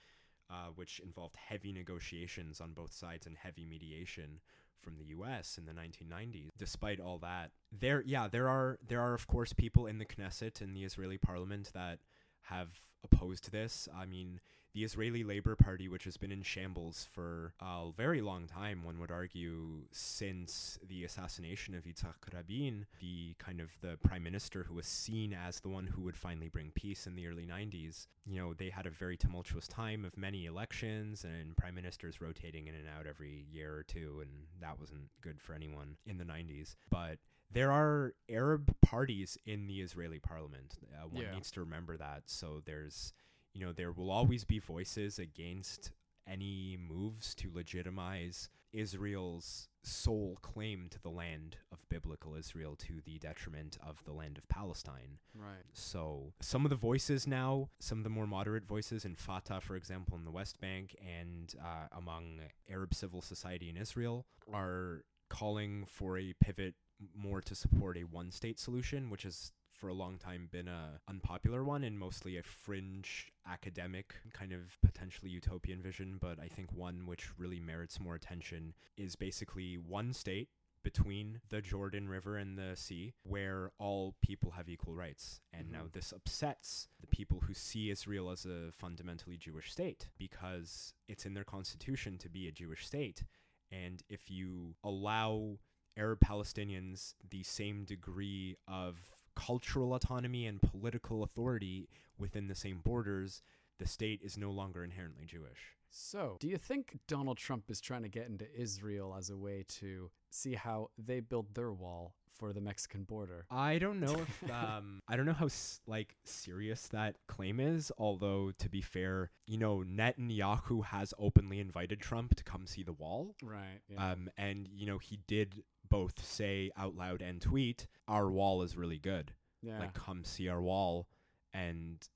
uh, 0.50 0.68
which 0.74 1.00
involved 1.00 1.37
heavy 1.37 1.72
negotiations 1.72 2.61
on 2.61 2.72
both 2.72 2.92
sides 2.92 3.26
and 3.26 3.37
heavy 3.37 3.64
mediation 3.64 4.40
from 4.80 4.96
the 4.98 5.06
US 5.06 5.59
in 5.59 5.66
the 5.66 5.72
1990s. 5.72 6.50
Despite 6.56 7.00
all 7.00 7.18
that, 7.18 7.50
there 7.72 8.02
yeah, 8.06 8.28
there 8.28 8.48
are 8.48 8.78
there 8.87 9.00
are 9.00 9.14
of 9.14 9.26
course 9.26 9.52
people 9.52 9.87
in 9.87 9.98
the 9.98 10.04
Knesset 10.04 10.62
in 10.62 10.74
the 10.74 10.85
Israeli 10.85 11.18
parliament 11.18 11.70
that 11.74 11.98
have 12.46 12.68
opposed 13.04 13.52
this. 13.52 13.88
I 13.96 14.06
mean, 14.06 14.40
the 14.76 14.85
Israeli 14.85 15.24
Labor 15.24 15.56
Party, 15.56 15.88
which 15.88 16.04
has 16.04 16.18
been 16.18 16.30
in 16.30 16.42
shambles 16.42 17.09
for 17.11 17.54
a 17.62 17.87
very 17.96 18.20
long 18.20 18.46
time, 18.46 18.85
one 18.85 18.98
would 18.98 19.11
argue, 19.11 19.85
since 19.90 20.78
the 20.87 21.02
assassination 21.02 21.74
of 21.74 21.85
Yitzhak 21.85 22.32
Rabin, 22.35 22.85
the 23.00 23.35
kind 23.38 23.59
of 23.59 23.70
the 23.80 23.96
prime 24.06 24.22
minister 24.22 24.64
who 24.64 24.74
was 24.74 24.85
seen 24.87 25.32
as 25.32 25.61
the 25.61 25.70
one 25.70 25.87
who 25.87 26.02
would 26.02 26.16
finally 26.16 26.50
bring 26.50 26.72
peace 26.74 27.06
in 27.06 27.16
the 27.16 27.26
early 27.26 27.46
90s. 27.46 28.06
You 28.26 28.38
know, 28.38 28.52
they 28.52 28.68
had 28.68 28.85
a 28.85 28.90
very 28.90 29.16
tumultuous 29.16 29.66
time 29.66 30.04
of 30.04 30.18
many 30.18 30.44
elections 30.44 31.24
and 31.24 31.56
prime 31.56 31.74
ministers 31.74 32.20
rotating 32.20 32.66
in 32.66 32.74
and 32.74 32.87
out 32.87 33.06
every 33.06 33.46
year 33.50 33.74
or 33.74 33.82
two, 33.82 34.18
and 34.20 34.30
that 34.61 34.78
wasn't 34.78 35.09
good 35.22 35.40
for 35.40 35.54
anyone 35.54 35.96
in 36.04 36.18
the 36.18 36.24
90s. 36.24 36.74
But 36.90 37.16
there 37.57 37.73
are 37.73 38.12
Arab 38.29 38.77
parties 38.83 39.38
in 39.47 39.66
the 39.66 39.81
Israeli 39.81 40.19
parliament. 40.19 40.77
Uh, 40.95 41.09
one 41.09 41.25
Yeah. 41.25 41.35
needs 41.35 41.51
to 41.53 41.61
remember 41.61 41.97
that. 41.97 42.29
So 42.29 42.61
there's, 42.64 43.14
you 43.55 43.64
know, 43.64 43.73
there 43.73 43.92
will 43.92 44.11
always 44.11 44.45
be 44.45 44.59
voices 44.59 45.19
against 45.19 45.90
any 46.27 46.77
moves 46.77 47.35
to 47.37 47.51
legitimize 47.51 48.51
Israel's 48.73 49.69
sole 49.83 50.37
claim 50.42 50.88
to 50.90 51.01
the 51.01 51.09
land 51.09 51.57
of 51.73 51.88
biblical 51.88 52.35
Israel 52.35 52.77
to 52.77 53.01
the 53.01 53.19
detriment 53.19 53.79
of 53.81 54.05
the 54.05 54.12
land 54.12 54.37
of 54.37 54.47
Palestine. 54.49 55.19
Right. 55.33 55.64
So 55.73 56.35
some 56.40 56.66
of 56.66 56.71
the 56.71 56.77
voices 56.77 57.27
now, 57.27 57.71
some 57.79 57.99
of 57.99 58.05
the 58.05 58.11
more 58.11 58.27
moderate 58.27 58.66
voices 58.66 59.05
in 59.07 59.14
Fatah, 59.14 59.61
for 59.62 59.77
example, 59.77 60.19
in 60.19 60.25
the 60.25 60.31
West 60.31 60.61
Bank, 60.61 60.95
and 61.01 61.55
uh, 61.59 61.87
among 61.97 62.40
Arab 62.69 62.92
civil 62.92 63.23
society 63.23 63.71
in 63.71 63.77
Israel, 63.79 64.27
are 64.53 65.05
calling 65.31 65.87
for 65.87 66.19
a 66.19 66.35
pivot 66.35 66.75
more 67.14 67.40
to 67.42 67.54
support 67.54 67.96
a 67.96 68.04
one-state 68.04 68.59
solution, 68.59 69.11
which 69.11 69.22
has 69.24 69.52
for 69.72 69.88
a 69.88 69.94
long 69.94 70.16
time 70.18 70.48
been 70.50 70.68
a 70.68 71.00
unpopular 71.06 71.62
one 71.62 71.85
and 71.85 71.98
mostly 71.98 72.38
a 72.38 72.42
fringe 72.42 73.30
academic 73.46 74.14
kind 74.32 74.52
of 74.52 74.78
potentially 74.82 75.30
utopian 75.30 75.82
vision 75.82 76.16
but 76.18 76.40
i 76.40 76.48
think 76.48 76.72
one 76.72 77.04
which 77.04 77.28
really 77.37 77.61
merits 77.61 78.00
more 78.00 78.14
attention 78.14 78.72
is 78.96 79.16
basically 79.16 79.76
one 79.76 80.14
state 80.14 80.48
between 80.82 81.40
the 81.48 81.61
Jordan 81.61 82.09
River 82.09 82.37
and 82.37 82.56
the 82.56 82.76
sea, 82.76 83.12
where 83.24 83.72
all 83.76 84.14
people 84.22 84.52
have 84.52 84.68
equal 84.68 84.94
rights. 84.94 85.40
And 85.52 85.68
now 85.72 85.87
Mhm. 85.87 85.92
this 85.94 86.12
upsets 86.12 86.87
the 87.00 87.09
people 87.09 87.40
who 87.40 87.54
see 87.54 87.90
Israel 87.90 88.30
as 88.30 88.46
a 88.46 88.70
fundamentally 88.70 89.37
Jewish 89.37 89.72
state 89.72 90.11
because 90.16 90.94
it's 91.09 91.26
in 91.26 91.35
their 91.35 91.42
constitution 91.42 92.18
to 92.18 92.28
be 92.28 92.46
a 92.46 92.52
Jewish 92.52 92.87
state. 92.87 93.24
And 93.68 94.04
if 94.09 94.30
you 94.30 94.76
allow 94.85 95.59
Arab 95.96 96.20
Palestinians 96.20 97.14
the 97.30 97.42
same 97.42 97.85
degree 97.85 98.56
of 98.68 98.96
cultural 99.35 99.94
autonomy 99.94 100.46
and 100.46 100.61
political 100.61 101.22
authority 101.22 101.88
within 102.18 102.48
the 102.48 102.54
same 102.54 102.80
borders, 102.82 103.42
the 103.78 103.87
state 103.87 104.20
is 104.22 104.38
no 104.38 104.50
longer 104.50 104.82
inherently 104.82 105.24
Jewish. 105.26 105.76
So, 105.90 106.37
do 106.40 106.48
you 106.48 106.56
think 106.56 106.98
Donald 107.06 107.38
Trump 107.38 107.70
is 107.70 107.80
trying 107.80 108.02
to 108.02 108.09
get 108.09 108.26
into 108.26 108.46
Israel 108.59 109.14
as 109.16 109.30
a 109.30 109.37
way 109.37 109.64
to 109.80 110.11
see 110.30 110.54
how 110.54 110.90
they 110.98 111.20
build 111.20 111.54
their 111.54 111.72
wall 111.72 112.14
for 112.35 112.52
the 112.52 112.61
Mexican 112.61 113.04
border? 113.04 113.46
I 113.50 113.78
don't 113.78 114.00
know 114.00 114.14
if 114.14 114.50
um 114.50 115.00
I 115.09 115.16
don't 115.16 115.26
know 115.26 115.32
how 115.32 115.48
like 115.87 116.16
serious 116.24 116.88
that 116.88 117.16
claim 117.28 117.61
is. 117.61 117.90
Although 117.98 118.52
to 118.59 118.68
be 118.68 118.82
fair, 118.82 119.30
you 119.46 119.59
know 119.59 119.85
Netanyahu 119.87 120.85
has 120.87 121.14
openly 121.18 121.61
invited 121.61 122.00
Trump 122.00 122.35
to 122.35 122.44
come 122.44 122.66
see 122.66 122.82
the 122.82 122.92
wall. 122.92 123.35
Right. 123.42 123.80
Yeah. 123.88 124.12
Um, 124.12 124.28
and 124.37 124.68
you 124.70 124.87
know 124.87 124.98
he 124.98 125.20
did 125.26 125.62
both 125.88 126.25
say 126.25 126.70
out 126.77 126.94
loud 126.96 127.22
and 127.22 127.40
tweet, 127.40 127.87
"Our 128.09 128.31
wall 128.31 128.62
is 128.62 128.77
really 128.77 128.99
good. 128.99 129.33
yeah. 129.62 129.79
Like 129.79 129.94
come 129.94 130.25
see 130.25 130.49
our 130.49 130.62
wall." 130.62 131.09
And 131.55 132.07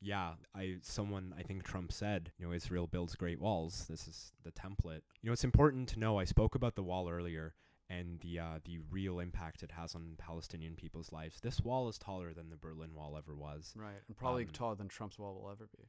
yeah, 0.00 0.32
I 0.54 0.76
someone 0.82 1.34
I 1.38 1.42
think 1.42 1.62
Trump 1.62 1.92
said, 1.92 2.32
you 2.38 2.46
know, 2.46 2.52
Israel 2.52 2.86
builds 2.86 3.14
great 3.14 3.40
walls. 3.40 3.86
This 3.88 4.06
is 4.08 4.32
the 4.42 4.52
template. 4.52 5.02
You 5.22 5.28
know, 5.28 5.32
it's 5.32 5.44
important 5.44 5.88
to 5.90 5.98
know. 5.98 6.18
I 6.18 6.24
spoke 6.24 6.54
about 6.54 6.74
the 6.74 6.82
wall 6.82 7.08
earlier 7.08 7.54
and 7.90 8.20
the 8.20 8.38
uh, 8.38 8.58
the 8.64 8.78
real 8.90 9.18
impact 9.18 9.62
it 9.62 9.72
has 9.72 9.94
on 9.94 10.14
Palestinian 10.16 10.74
people's 10.74 11.12
lives. 11.12 11.40
This 11.40 11.60
wall 11.60 11.88
is 11.88 11.98
taller 11.98 12.32
than 12.32 12.48
the 12.48 12.56
Berlin 12.56 12.94
Wall 12.94 13.16
ever 13.18 13.34
was. 13.34 13.74
right. 13.76 14.00
And 14.06 14.16
probably 14.16 14.44
um, 14.44 14.50
taller 14.52 14.76
than 14.76 14.88
Trump's 14.88 15.18
wall 15.18 15.40
will 15.42 15.50
ever 15.50 15.68
be. 15.76 15.88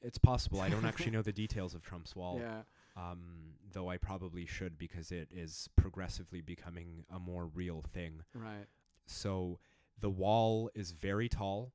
It's 0.00 0.18
possible. 0.18 0.60
I 0.60 0.68
don't 0.68 0.84
actually 0.84 1.10
know 1.16 1.22
the 1.22 1.32
details 1.32 1.74
of 1.74 1.82
Trump's 1.82 2.14
wall. 2.14 2.38
Yeah. 2.40 2.62
Um, 2.96 3.54
though 3.72 3.88
I 3.88 3.96
probably 3.96 4.44
should 4.44 4.76
because 4.76 5.10
it 5.10 5.28
is 5.32 5.68
progressively 5.76 6.42
becoming 6.42 7.04
a 7.10 7.18
more 7.18 7.46
real 7.46 7.82
thing. 7.92 8.22
Right. 8.34 8.66
So 9.06 9.58
the 9.98 10.10
wall 10.10 10.70
is 10.74 10.90
very 10.92 11.28
tall. 11.28 11.72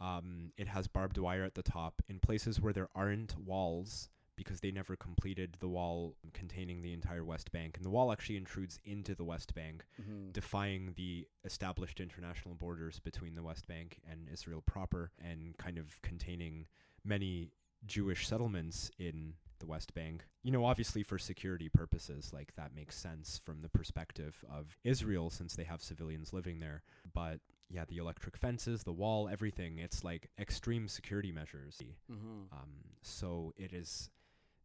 Um, 0.00 0.52
it 0.56 0.68
has 0.68 0.86
barbed 0.86 1.18
wire 1.18 1.42
at 1.44 1.54
the 1.54 1.62
top. 1.62 2.02
In 2.08 2.20
places 2.20 2.60
where 2.60 2.72
there 2.72 2.88
aren't 2.94 3.36
walls, 3.36 4.08
because 4.36 4.60
they 4.60 4.70
never 4.70 4.96
completed 4.96 5.56
the 5.60 5.68
wall 5.68 6.16
containing 6.32 6.80
the 6.80 6.94
entire 6.94 7.22
West 7.24 7.52
Bank. 7.52 7.76
And 7.76 7.84
the 7.84 7.90
wall 7.90 8.10
actually 8.10 8.38
intrudes 8.38 8.78
into 8.84 9.14
the 9.14 9.24
West 9.24 9.52
Bank, 9.54 9.84
Mhm. 10.00 10.32
defying 10.32 10.94
the 10.94 11.28
established 11.44 12.00
international 12.00 12.54
borders 12.54 13.00
between 13.00 13.34
the 13.34 13.42
West 13.42 13.66
Bank 13.66 14.00
and 14.08 14.28
Israel 14.30 14.62
proper, 14.62 15.10
and 15.18 15.58
kind 15.58 15.76
of 15.76 16.00
containing 16.00 16.68
many 17.04 17.50
Jewish 17.84 18.26
settlements 18.26 18.90
in 18.98 19.34
the 19.60 19.66
West 19.66 19.94
Bank. 19.94 20.24
You 20.42 20.50
know, 20.50 20.64
obviously 20.64 21.02
for 21.02 21.18
security 21.18 21.68
purposes, 21.68 22.32
like 22.32 22.54
that 22.56 22.74
makes 22.74 22.96
sense 22.96 23.40
from 23.44 23.62
the 23.62 23.68
perspective 23.68 24.44
of 24.50 24.76
Israel 24.84 25.30
since 25.30 25.54
they 25.54 25.64
have 25.64 25.82
civilians 25.82 26.32
living 26.32 26.58
there. 26.60 26.82
But 27.14 27.40
yeah, 27.68 27.84
the 27.86 27.98
electric 27.98 28.36
fences, 28.36 28.82
the 28.82 28.92
wall, 28.92 29.28
everything, 29.28 29.78
it's 29.78 30.02
like 30.02 30.30
extreme 30.38 30.88
security 30.88 31.30
measures. 31.30 31.78
Mhm. 32.10 32.52
Um, 32.52 32.96
so 33.02 33.52
it 33.56 33.72
is 33.72 34.10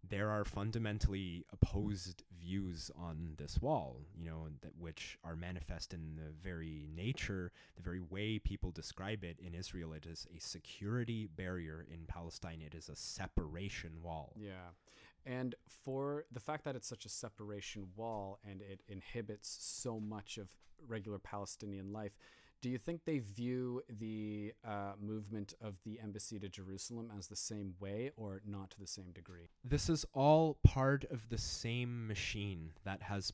there 0.09 0.29
are 0.29 0.45
fundamentally 0.45 1.45
opposed 1.51 2.23
views 2.39 2.91
on 2.97 3.33
this 3.37 3.59
wall, 3.61 4.01
you 4.15 4.25
know, 4.25 4.47
that 4.61 4.77
which 4.77 5.17
are 5.23 5.35
manifest 5.35 5.93
in 5.93 6.15
the 6.15 6.31
very 6.43 6.87
nature, 6.95 7.51
the 7.75 7.81
very 7.81 7.99
way 7.99 8.39
people 8.39 8.71
describe 8.71 9.23
it 9.23 9.39
in 9.39 9.53
Israel. 9.53 9.93
It 9.93 10.05
is 10.05 10.27
a 10.35 10.39
security 10.39 11.27
barrier. 11.27 11.85
In 11.91 12.05
Palestine, 12.07 12.61
it 12.61 12.75
is 12.75 12.89
a 12.89 12.95
separation 12.95 14.01
wall. 14.01 14.33
Yeah. 14.35 14.73
And 15.25 15.55
for 15.67 16.25
the 16.31 16.39
fact 16.39 16.65
that 16.65 16.75
it's 16.75 16.87
such 16.87 17.05
a 17.05 17.09
separation 17.09 17.87
wall 17.95 18.39
and 18.47 18.61
it 18.61 18.81
inhibits 18.87 19.49
so 19.59 19.99
much 19.99 20.37
of 20.37 20.49
regular 20.87 21.17
Palestinian 21.17 21.91
life, 21.91 22.17
do 22.65 22.71
you 22.71 22.80
think 22.80 23.01
they 23.06 23.19
view 23.19 23.84
the 23.99 24.51
uh, 24.67 24.93
movement 24.99 25.54
of 25.62 25.75
the 25.86 25.99
embassy 25.99 26.39
to 26.39 26.49
Jerusalem 26.49 27.12
as 27.15 27.28
the 27.28 27.36
same 27.36 27.75
way 27.80 28.10
or 28.17 28.41
not 28.43 28.71
to 28.71 28.80
the 28.80 28.88
same 28.88 29.12
degree? 29.12 29.51
This 29.63 29.88
is 29.88 30.04
all 30.13 30.58
part 30.63 31.06
of 31.12 31.30
the 31.30 31.38
same 31.38 32.08
machine 32.08 32.71
that 32.84 33.04
has 33.04 33.32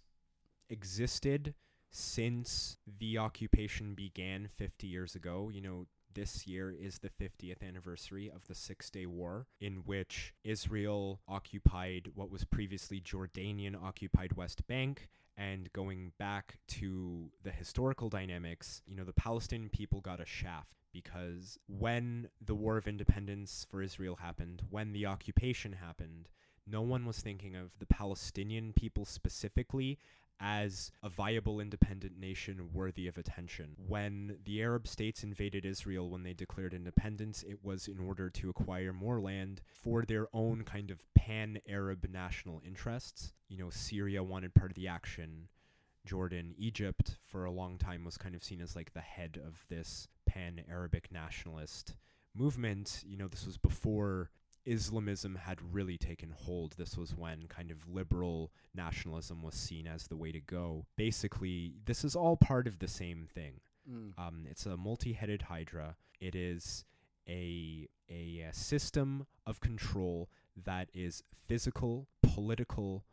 existed 0.69 1.53
since 1.91 2.75
the 2.99 3.17
occupation 3.17 3.93
began 3.93 4.49
50 4.53 4.85
years 4.85 5.15
ago. 5.15 5.49
You 5.49 5.61
know, 5.61 5.85
this 6.13 6.45
year 6.45 6.69
is 6.77 6.99
the 6.99 7.09
50th 7.09 7.65
anniversary 7.65 8.29
of 8.29 8.49
the 8.49 8.55
Six 8.55 8.89
Day 8.89 9.05
War, 9.05 9.47
in 9.61 9.83
which 9.85 10.33
Israel 10.43 11.21
occupied 11.25 12.09
what 12.15 12.29
was 12.29 12.43
previously 12.43 12.99
Jordanian 12.99 13.81
occupied 13.81 14.33
West 14.33 14.67
Bank. 14.67 15.07
And 15.41 15.73
going 15.73 16.11
back 16.19 16.59
to 16.67 17.31
the 17.41 17.49
historical 17.49 18.09
dynamics, 18.09 18.83
you 18.85 18.95
know, 18.95 19.03
the 19.03 19.11
Palestinian 19.11 19.71
people 19.71 19.99
got 19.99 20.19
a 20.19 20.25
shaft 20.25 20.75
because 20.93 21.57
when 21.67 22.27
the 22.39 22.53
War 22.53 22.77
of 22.77 22.87
Independence 22.87 23.65
for 23.67 23.81
Israel 23.81 24.17
happened, 24.17 24.61
when 24.69 24.93
the 24.93 25.07
occupation 25.07 25.73
happened, 25.73 26.29
no 26.67 26.83
one 26.83 27.07
was 27.07 27.21
thinking 27.21 27.55
of 27.55 27.79
the 27.79 27.87
Palestinian 27.87 28.71
people 28.71 29.03
specifically 29.03 29.97
as 30.41 30.91
a 31.03 31.09
viable 31.09 31.59
independent 31.59 32.19
nation 32.19 32.69
worthy 32.73 33.07
of 33.07 33.17
attention. 33.17 33.75
When 33.87 34.37
the 34.43 34.61
Arab 34.61 34.87
states 34.87 35.23
invaded 35.23 35.65
Israel 35.65 36.09
when 36.09 36.23
they 36.23 36.33
declared 36.33 36.73
independence, 36.73 37.43
it 37.43 37.59
was 37.63 37.87
in 37.87 37.99
order 37.99 38.29
to 38.31 38.49
acquire 38.49 38.91
more 38.91 39.21
land 39.21 39.61
for 39.65 40.03
their 40.03 40.27
own 40.33 40.63
kind 40.63 40.89
of 40.89 41.05
pan 41.13 41.59
Arab 41.69 42.07
national 42.11 42.61
interests. 42.65 43.33
You 43.47 43.57
know, 43.57 43.69
Syria 43.69 44.23
wanted 44.23 44.55
part 44.55 44.71
of 44.71 44.75
the 44.75 44.87
action. 44.87 45.47
Jordan, 46.05 46.55
Egypt, 46.57 47.17
for 47.23 47.45
a 47.45 47.51
long 47.51 47.77
time 47.77 48.03
was 48.03 48.17
kind 48.17 48.33
of 48.33 48.43
seen 48.43 48.59
as 48.59 48.75
like 48.75 48.93
the 48.93 49.01
head 49.01 49.39
of 49.45 49.65
this 49.69 50.07
pan 50.25 50.61
Arabic 50.67 51.11
nationalist 51.11 51.93
movement. 52.35 53.03
You 53.05 53.17
know, 53.17 53.27
this 53.27 53.45
was 53.45 53.57
before 53.57 54.31
Islamism 54.65 55.35
had 55.35 55.59
really 55.73 55.97
taken 55.97 56.31
hold. 56.35 56.73
This 56.77 56.97
was 56.97 57.15
when 57.15 57.47
kind 57.47 57.71
of 57.71 57.89
liberal 57.89 58.51
nationalism 58.75 59.41
was 59.41 59.55
seen 59.55 59.87
as 59.87 60.07
the 60.07 60.15
way 60.17 60.31
to 60.31 60.39
go. 60.39 60.85
Basically, 60.95 61.73
this 61.85 62.03
is 62.03 62.15
all 62.15 62.37
part 62.37 62.67
of 62.67 62.79
the 62.79 62.87
same 62.87 63.27
thing. 63.33 63.61
Mm. 63.89 64.13
Um, 64.17 64.45
it's 64.49 64.65
a 64.65 64.77
multi-headed 64.77 65.43
hydra. 65.43 65.95
It 66.19 66.35
is 66.35 66.85
a, 67.27 67.87
a 68.09 68.45
a 68.49 68.53
system 68.53 69.25
of 69.47 69.59
control 69.59 70.29
that 70.55 70.89
is 70.93 71.23
physical, 71.47 72.07
political, 72.21 73.03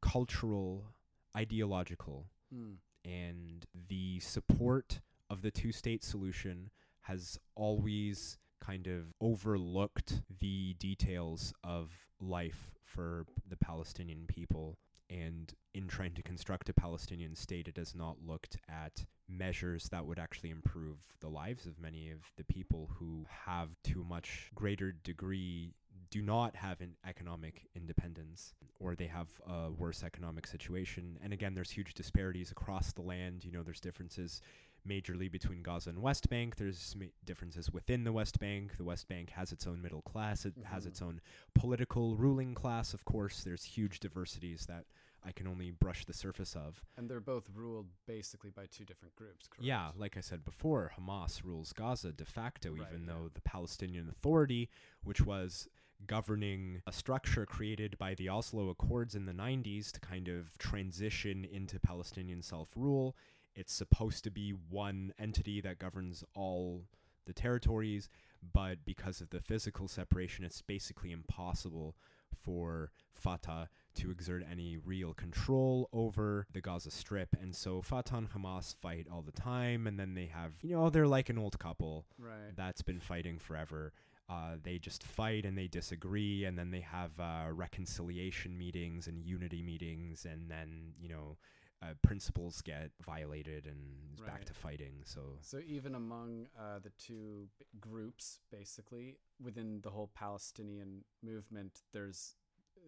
cultural, 0.00 0.92
ideological, 1.36 2.26
Mm. 2.54 2.76
and 3.04 3.66
the 3.88 4.20
support 4.20 5.00
of 5.28 5.42
the 5.42 5.50
two-state 5.50 6.02
solution 6.02 6.70
has 7.02 7.38
always 7.54 8.38
kind 8.60 8.86
of 8.86 9.14
overlooked 9.20 10.22
the 10.40 10.74
details 10.74 11.52
of 11.64 11.90
life 12.20 12.72
for 12.84 13.26
the 13.48 13.56
Palestinian 13.56 14.24
people. 14.26 14.78
And 15.10 15.52
in 15.74 15.88
trying 15.88 16.14
to 16.14 16.22
construct 16.22 16.68
a 16.68 16.74
Palestinian 16.74 17.34
state, 17.34 17.68
it 17.68 17.76
has 17.76 17.94
not 17.94 18.16
looked 18.26 18.58
at 18.68 19.06
measures 19.28 19.88
that 19.90 20.04
would 20.04 20.18
actually 20.18 20.50
improve 20.50 20.98
the 21.20 21.28
lives 21.28 21.66
of 21.66 21.78
many 21.80 22.10
of 22.10 22.20
the 22.36 22.44
people 22.44 22.90
who 22.98 23.26
have 23.46 23.70
to 23.84 24.02
a 24.02 24.04
much 24.04 24.50
greater 24.54 24.92
degree 24.92 25.74
do 26.10 26.22
not 26.22 26.56
have 26.56 26.80
an 26.80 26.94
economic 27.06 27.68
independence 27.74 28.54
or 28.80 28.94
they 28.94 29.06
have 29.06 29.28
a 29.46 29.70
worse 29.70 30.02
economic 30.02 30.46
situation. 30.46 31.18
And 31.22 31.32
again, 31.32 31.54
there's 31.54 31.70
huge 31.70 31.94
disparities 31.94 32.50
across 32.50 32.92
the 32.92 33.02
land. 33.02 33.44
You 33.44 33.52
know, 33.52 33.62
there's 33.62 33.80
differences 33.80 34.40
majorly 34.88 35.30
between 35.30 35.62
Gaza 35.62 35.90
and 35.90 36.00
West 36.00 36.28
Bank. 36.28 36.56
There's 36.56 36.96
differences 37.24 37.70
within 37.70 38.04
the 38.04 38.12
West 38.12 38.38
Bank. 38.40 38.76
The 38.76 38.84
West 38.84 39.08
Bank 39.08 39.30
has 39.30 39.52
its 39.52 39.66
own 39.66 39.82
middle 39.82 40.02
class. 40.02 40.46
It 40.46 40.54
has 40.64 40.84
Mhm. 40.84 40.88
its 40.88 41.02
own 41.02 41.20
political 41.54 42.16
ruling 42.16 42.54
class. 42.54 42.94
Of 42.94 43.04
course, 43.04 43.44
there's 43.44 43.64
huge 43.64 44.00
diversities 44.00 44.66
that 44.66 44.86
I 45.24 45.32
can 45.32 45.46
only 45.48 45.70
brush 45.72 46.04
the 46.06 46.12
surface 46.14 46.54
of. 46.54 46.82
And 46.96 47.10
they're 47.10 47.20
both 47.20 47.50
ruled 47.50 47.88
basically 48.06 48.50
by 48.50 48.66
two 48.66 48.84
different 48.84 49.16
groups, 49.16 49.48
correct? 49.48 49.64
Yeah, 49.64 49.90
like 49.96 50.16
I 50.16 50.20
said 50.20 50.44
before, 50.44 50.92
Hamas 50.96 51.42
rules 51.44 51.72
Gaza 51.72 52.12
de 52.12 52.24
facto, 52.24 52.72
Right, 52.72 52.86
even 52.88 53.02
yeah. 53.04 53.12
though 53.14 53.28
the 53.34 53.40
Palestinian 53.42 54.08
Authority, 54.08 54.70
which 55.02 55.20
was 55.20 55.68
governing 56.06 56.80
a 56.86 56.92
structure 56.92 57.44
created 57.44 57.98
by 57.98 58.14
the 58.14 58.28
Oslo 58.28 58.68
Accords 58.68 59.16
in 59.16 59.26
the 59.26 59.32
90s 59.32 59.90
to 59.90 60.00
kind 60.00 60.28
of 60.28 60.56
transition 60.56 61.44
into 61.44 61.80
Palestinian 61.80 62.40
self 62.40 62.70
rule, 62.76 63.16
it's 63.58 63.72
supposed 63.72 64.22
to 64.24 64.30
be 64.30 64.50
one 64.50 65.12
entity 65.18 65.60
that 65.60 65.78
governs 65.78 66.24
all 66.34 66.84
the 67.26 67.32
territories, 67.32 68.08
but 68.54 68.84
because 68.84 69.20
of 69.20 69.30
the 69.30 69.40
physical 69.40 69.88
separation, 69.88 70.44
it's 70.44 70.62
basically 70.62 71.10
impossible 71.12 71.96
for 72.40 72.90
Fatah 73.12 73.68
to 73.96 74.10
exert 74.10 74.44
any 74.48 74.76
real 74.76 75.12
control 75.12 75.88
over 75.92 76.46
the 76.52 76.60
Gaza 76.60 76.90
Strip. 76.90 77.30
And 77.42 77.54
so 77.54 77.82
Fatah 77.82 78.16
and 78.16 78.30
Hamas 78.30 78.74
fight 78.80 79.06
all 79.12 79.22
the 79.22 79.32
time, 79.32 79.86
and 79.88 79.98
then 79.98 80.14
they 80.14 80.26
have, 80.26 80.52
you 80.62 80.76
know, 80.76 80.88
they're 80.88 81.08
like 81.08 81.28
an 81.28 81.38
old 81.38 81.58
couple 81.58 82.06
Right. 82.18 82.54
that's 82.56 82.82
been 82.82 83.00
fighting 83.00 83.38
forever. 83.38 83.92
Uh, 84.30 84.56
they 84.62 84.78
just 84.78 85.02
fight 85.02 85.44
and 85.44 85.58
they 85.58 85.66
disagree, 85.68 86.44
and 86.44 86.56
then 86.58 86.70
they 86.70 86.80
have 86.82 87.18
uh, 87.18 87.46
reconciliation 87.50 88.56
meetings 88.56 89.06
and 89.08 89.24
unity 89.24 89.62
meetings, 89.62 90.24
and 90.24 90.50
then, 90.50 90.92
you 91.00 91.08
know, 91.08 91.36
uh, 91.82 91.94
principles 92.02 92.60
get 92.62 92.90
violated 93.04 93.66
and 93.66 93.78
it's 94.12 94.22
back 94.22 94.44
to 94.44 94.54
fighting. 94.54 94.94
So 95.04 95.20
So 95.40 95.60
even 95.66 95.94
among 95.94 96.48
uh, 96.58 96.80
the 96.82 96.90
two 96.98 97.48
b- 97.58 97.66
groups, 97.80 98.40
basically 98.50 99.18
within 99.42 99.80
the 99.82 99.90
whole 99.90 100.10
Palestinian 100.14 101.04
movement, 101.22 101.82
there's 101.92 102.34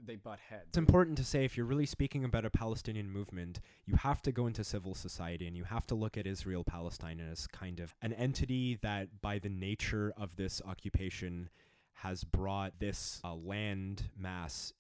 they 0.03 0.17
butt 0.17 0.39
heads. 0.49 0.69
It's 0.69 0.79
important 0.79 1.19
to 1.19 1.25
say 1.25 1.45
if 1.45 1.57
you're 1.57 1.67
really 1.67 1.87
speaking 1.87 2.25
about 2.25 2.45
a 2.45 2.51
Palestinian 2.51 3.11
movement, 3.11 3.61
you 3.87 3.97
have 3.97 4.23
to 4.23 4.33
go 4.33 4.47
into 4.47 4.65
civil 4.65 4.95
society 4.95 5.47
and 5.47 5.57
you 5.57 5.65
have 5.65 5.87
to 5.89 5.95
look 5.95 6.17
at 6.17 6.27
Israel 6.27 6.65
Palestine 6.65 7.21
as 7.21 7.47
kind 7.47 7.81
of 7.81 7.95
an 8.01 8.13
entity 8.15 8.79
that, 8.83 9.21
by 9.21 9.39
the 9.39 9.49
nature 9.49 10.13
of 10.17 10.37
this 10.37 10.63
occupation, 10.67 11.51
has 11.95 12.25
brought 12.25 12.79
this 12.79 13.21
uh, 13.23 13.35
land 13.35 14.05
mass 14.17 14.73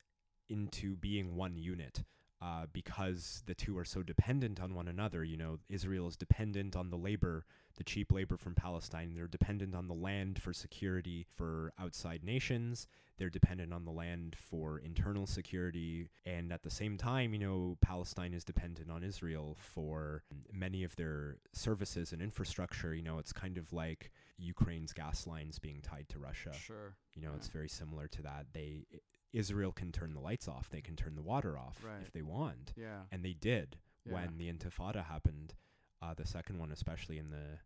into 0.49 0.97
being 0.97 1.37
one 1.37 1.57
unit. 1.57 2.03
Uh, 2.43 2.65
because 2.73 3.43
the 3.45 3.55
two 3.55 3.77
are 3.77 3.85
so 3.85 4.03
dependent 4.03 4.59
on 4.63 4.75
one 4.75 4.89
another. 4.89 5.23
You 5.23 5.37
know, 5.37 5.59
Israel 5.69 6.09
is 6.09 6.17
dependent 6.17 6.75
on 6.75 6.89
the 6.89 6.97
labor, 6.97 7.45
the 7.77 7.85
cheap 7.85 8.11
labor 8.11 8.39
from 8.39 8.55
Palestine. 8.55 9.13
They're 9.15 9.27
dependent 9.27 9.75
on 9.75 9.89
the 9.89 9.95
land 9.95 10.41
for 10.41 10.55
security 10.55 11.27
for 11.37 11.73
outside 11.79 12.25
nations 12.25 12.87
they're 13.19 13.29
dependent 13.29 13.71
on 13.75 13.85
the 13.85 13.91
land 13.91 14.35
for 14.35 14.79
internal 14.79 15.27
security 15.27 16.09
and 16.25 16.51
at 16.51 16.63
the 16.63 16.71
same 16.71 16.97
time 16.97 17.35
you 17.35 17.39
know 17.39 17.77
palestine 17.83 18.33
is 18.33 18.43
dependent 18.45 18.91
on 18.91 19.05
israel 19.05 19.55
for 19.61 20.23
many 20.51 20.83
of 20.83 20.97
their 20.97 21.37
services 21.53 22.13
and 22.13 22.23
infrastructure 22.23 22.95
you 22.95 23.03
know 23.03 23.19
it's 23.19 23.33
kind 23.33 23.59
of 23.59 23.73
like 23.75 24.11
ukraine's 24.39 24.95
gas 24.95 25.27
lines 25.27 25.59
being 25.59 25.81
tied 25.83 26.09
to 26.09 26.19
russia 26.19 26.53
Sure. 26.55 26.95
you 27.15 27.21
know 27.21 27.33
it's 27.37 27.49
very 27.49 27.69
similar 27.69 28.09
to 28.09 28.23
that 28.23 28.47
they 28.55 28.87
israel 29.33 29.73
can 29.73 29.93
turn 29.93 30.13
the 30.15 30.21
lights 30.21 30.49
off 30.49 30.69
they 30.71 30.81
can 30.81 30.97
turn 30.97 31.15
the 31.15 31.23
water 31.23 31.57
off 31.59 31.83
Right. 31.85 32.01
if 32.03 32.13
they 32.13 32.23
want 32.23 32.73
Yeah. 32.77 33.03
and 33.13 33.25
they 33.25 33.33
did 33.35 33.79
Yeah. 34.05 34.15
when 34.15 34.39
the 34.39 34.53
intifada 34.53 35.05
happened 35.05 35.55
uh, 36.03 36.15
the 36.15 36.27
second 36.27 36.59
one 36.59 36.71
especially 36.73 37.19
in 37.19 37.31
the 37.31 37.59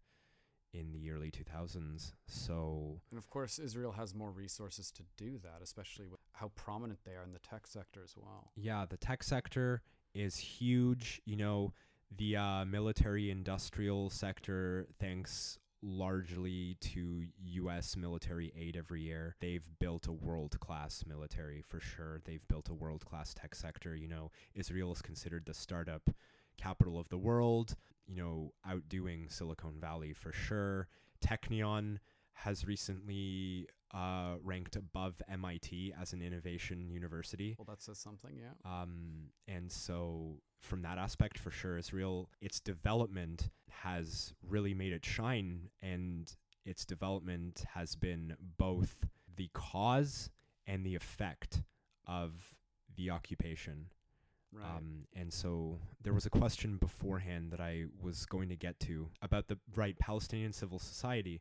in 0.73 0.91
the 0.91 1.09
early 1.13 1.31
2000s. 1.31 2.15
So, 2.27 3.01
And 3.11 3.17
of 3.17 3.31
course, 3.31 3.61
Israel 3.61 3.93
has 3.93 4.13
more 4.13 4.33
resources 4.33 4.91
to 4.91 5.05
do 5.17 5.39
that, 5.39 5.63
especially 5.63 6.09
with 6.09 6.19
how 6.33 6.49
prominent 6.57 7.05
they 7.05 7.13
are 7.15 7.23
in 7.23 7.31
the 7.33 7.39
tech 7.39 7.69
sector 7.69 8.03
as 8.03 8.17
well. 8.17 8.51
yeah, 8.57 8.85
the 8.85 8.97
tech 8.97 9.23
sector 9.23 9.83
is 10.15 10.37
huge. 10.39 11.23
You 11.25 11.37
know, 11.37 11.75
the 12.11 12.37
uh, 12.37 12.65
military 12.65 13.31
industrial 13.31 14.11
sector, 14.11 14.89
thanks 14.99 15.61
largely 15.85 16.77
to 16.81 17.25
U.S. 17.45 17.97
military 17.97 18.53
aid 18.59 18.77
every 18.77 19.03
year, 19.03 19.37
they've 19.41 19.69
built 19.79 20.07
a 20.09 20.13
world 20.13 20.59
class 20.59 21.05
military 21.07 21.63
for 21.63 21.79
sure. 21.79 22.21
They've 22.25 22.47
built 22.49 22.71
a 22.71 22.75
world 22.75 23.05
class 23.05 23.35
tech 23.35 23.55
sector. 23.55 23.95
You 23.95 24.09
know, 24.09 24.31
Israel 24.55 24.93
is 24.93 25.03
considered 25.03 25.45
the 25.45 25.55
startup 25.55 26.11
capital 26.57 26.99
of 26.99 27.09
the 27.11 27.19
world, 27.19 27.77
you 28.07 28.17
know, 28.17 28.53
outdoing 28.67 29.29
Silicon 29.29 29.79
Valley 29.81 30.13
for 30.13 30.33
sure. 30.33 30.89
Technion 31.25 31.99
has 32.33 32.67
recently 32.67 33.69
uh, 33.95 34.35
ranked 34.43 34.77
above 34.77 35.23
MIT 35.29 35.95
as 36.01 36.13
an 36.13 36.21
innovation 36.21 36.91
university. 36.91 37.55
Well, 37.59 37.67
that 37.69 37.83
says 37.83 37.99
something, 37.99 38.33
yeah. 38.37 38.53
Um, 38.65 39.29
and 39.47 39.71
so, 39.71 40.41
from 40.61 40.83
that 40.83 40.99
aspect, 40.99 41.39
for 41.39 41.51
sure, 41.51 41.79
Israel, 41.79 42.29
its 42.41 42.59
development 42.59 43.51
has 43.83 44.35
really 44.47 44.75
made 44.75 44.93
it 44.93 45.05
shine, 45.05 45.69
and 45.81 46.35
its 46.65 46.85
development 46.85 47.65
has 47.75 47.95
been 47.95 48.37
both 48.59 49.05
the 49.37 49.51
cause 49.53 50.31
and 50.67 50.85
the 50.85 50.95
effect 50.95 51.63
of 52.07 52.57
the 52.97 53.11
occupation. 53.11 53.87
Right. 54.53 54.65
Um, 54.77 55.07
and 55.15 55.33
so 55.33 55.79
there 56.03 56.13
was 56.13 56.27
a 56.27 56.31
question 56.31 56.77
beforehand 56.77 57.51
that 57.51 57.61
I 57.61 57.85
was 58.01 58.25
going 58.25 58.49
to 58.51 58.57
get 58.57 58.79
to 58.81 59.09
about 59.21 59.49
the 59.49 59.59
right 59.75 59.99
Palestinian 59.99 60.53
civil 60.53 60.79
society. 60.79 61.41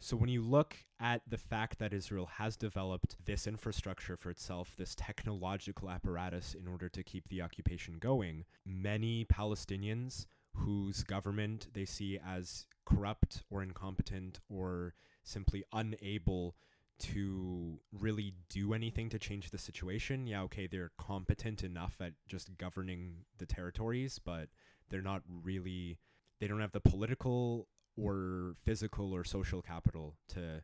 So 0.00 0.16
when 0.16 0.28
you 0.28 0.42
look 0.42 0.76
at 1.00 1.22
the 1.28 1.38
fact 1.38 1.78
that 1.78 1.92
Israel 1.92 2.26
has 2.36 2.56
developed 2.56 3.16
this 3.24 3.46
infrastructure 3.46 4.16
for 4.16 4.30
itself, 4.30 4.74
this 4.76 4.94
technological 4.94 5.90
apparatus 5.90 6.54
in 6.54 6.68
order 6.68 6.88
to 6.88 7.02
keep 7.02 7.28
the 7.28 7.42
occupation 7.42 7.98
going, 7.98 8.44
many 8.64 9.24
Palestinians 9.24 10.26
whose 10.54 11.02
government 11.02 11.68
they 11.72 11.84
see 11.84 12.18
as 12.24 12.66
corrupt 12.84 13.42
or 13.50 13.62
incompetent 13.62 14.40
or 14.48 14.94
simply 15.24 15.64
unable 15.72 16.54
to 16.98 17.78
really 17.92 18.34
do 18.48 18.72
anything 18.72 19.08
to 19.08 19.18
change 19.18 19.50
the 19.50 19.58
situation. 19.58 20.26
Yeah, 20.26 20.42
okay, 20.42 20.66
they're 20.66 20.90
competent 20.98 21.62
enough 21.62 21.96
at 22.00 22.14
just 22.26 22.56
governing 22.56 23.24
the 23.38 23.46
territories, 23.46 24.18
but 24.18 24.48
they're 24.90 25.02
not 25.02 25.22
really 25.44 25.98
they 26.40 26.46
don't 26.46 26.60
have 26.60 26.72
the 26.72 26.80
political 26.80 27.66
or 27.98 28.54
physical 28.64 29.12
or 29.12 29.24
social 29.24 29.62
capital 29.62 30.16
to 30.28 30.62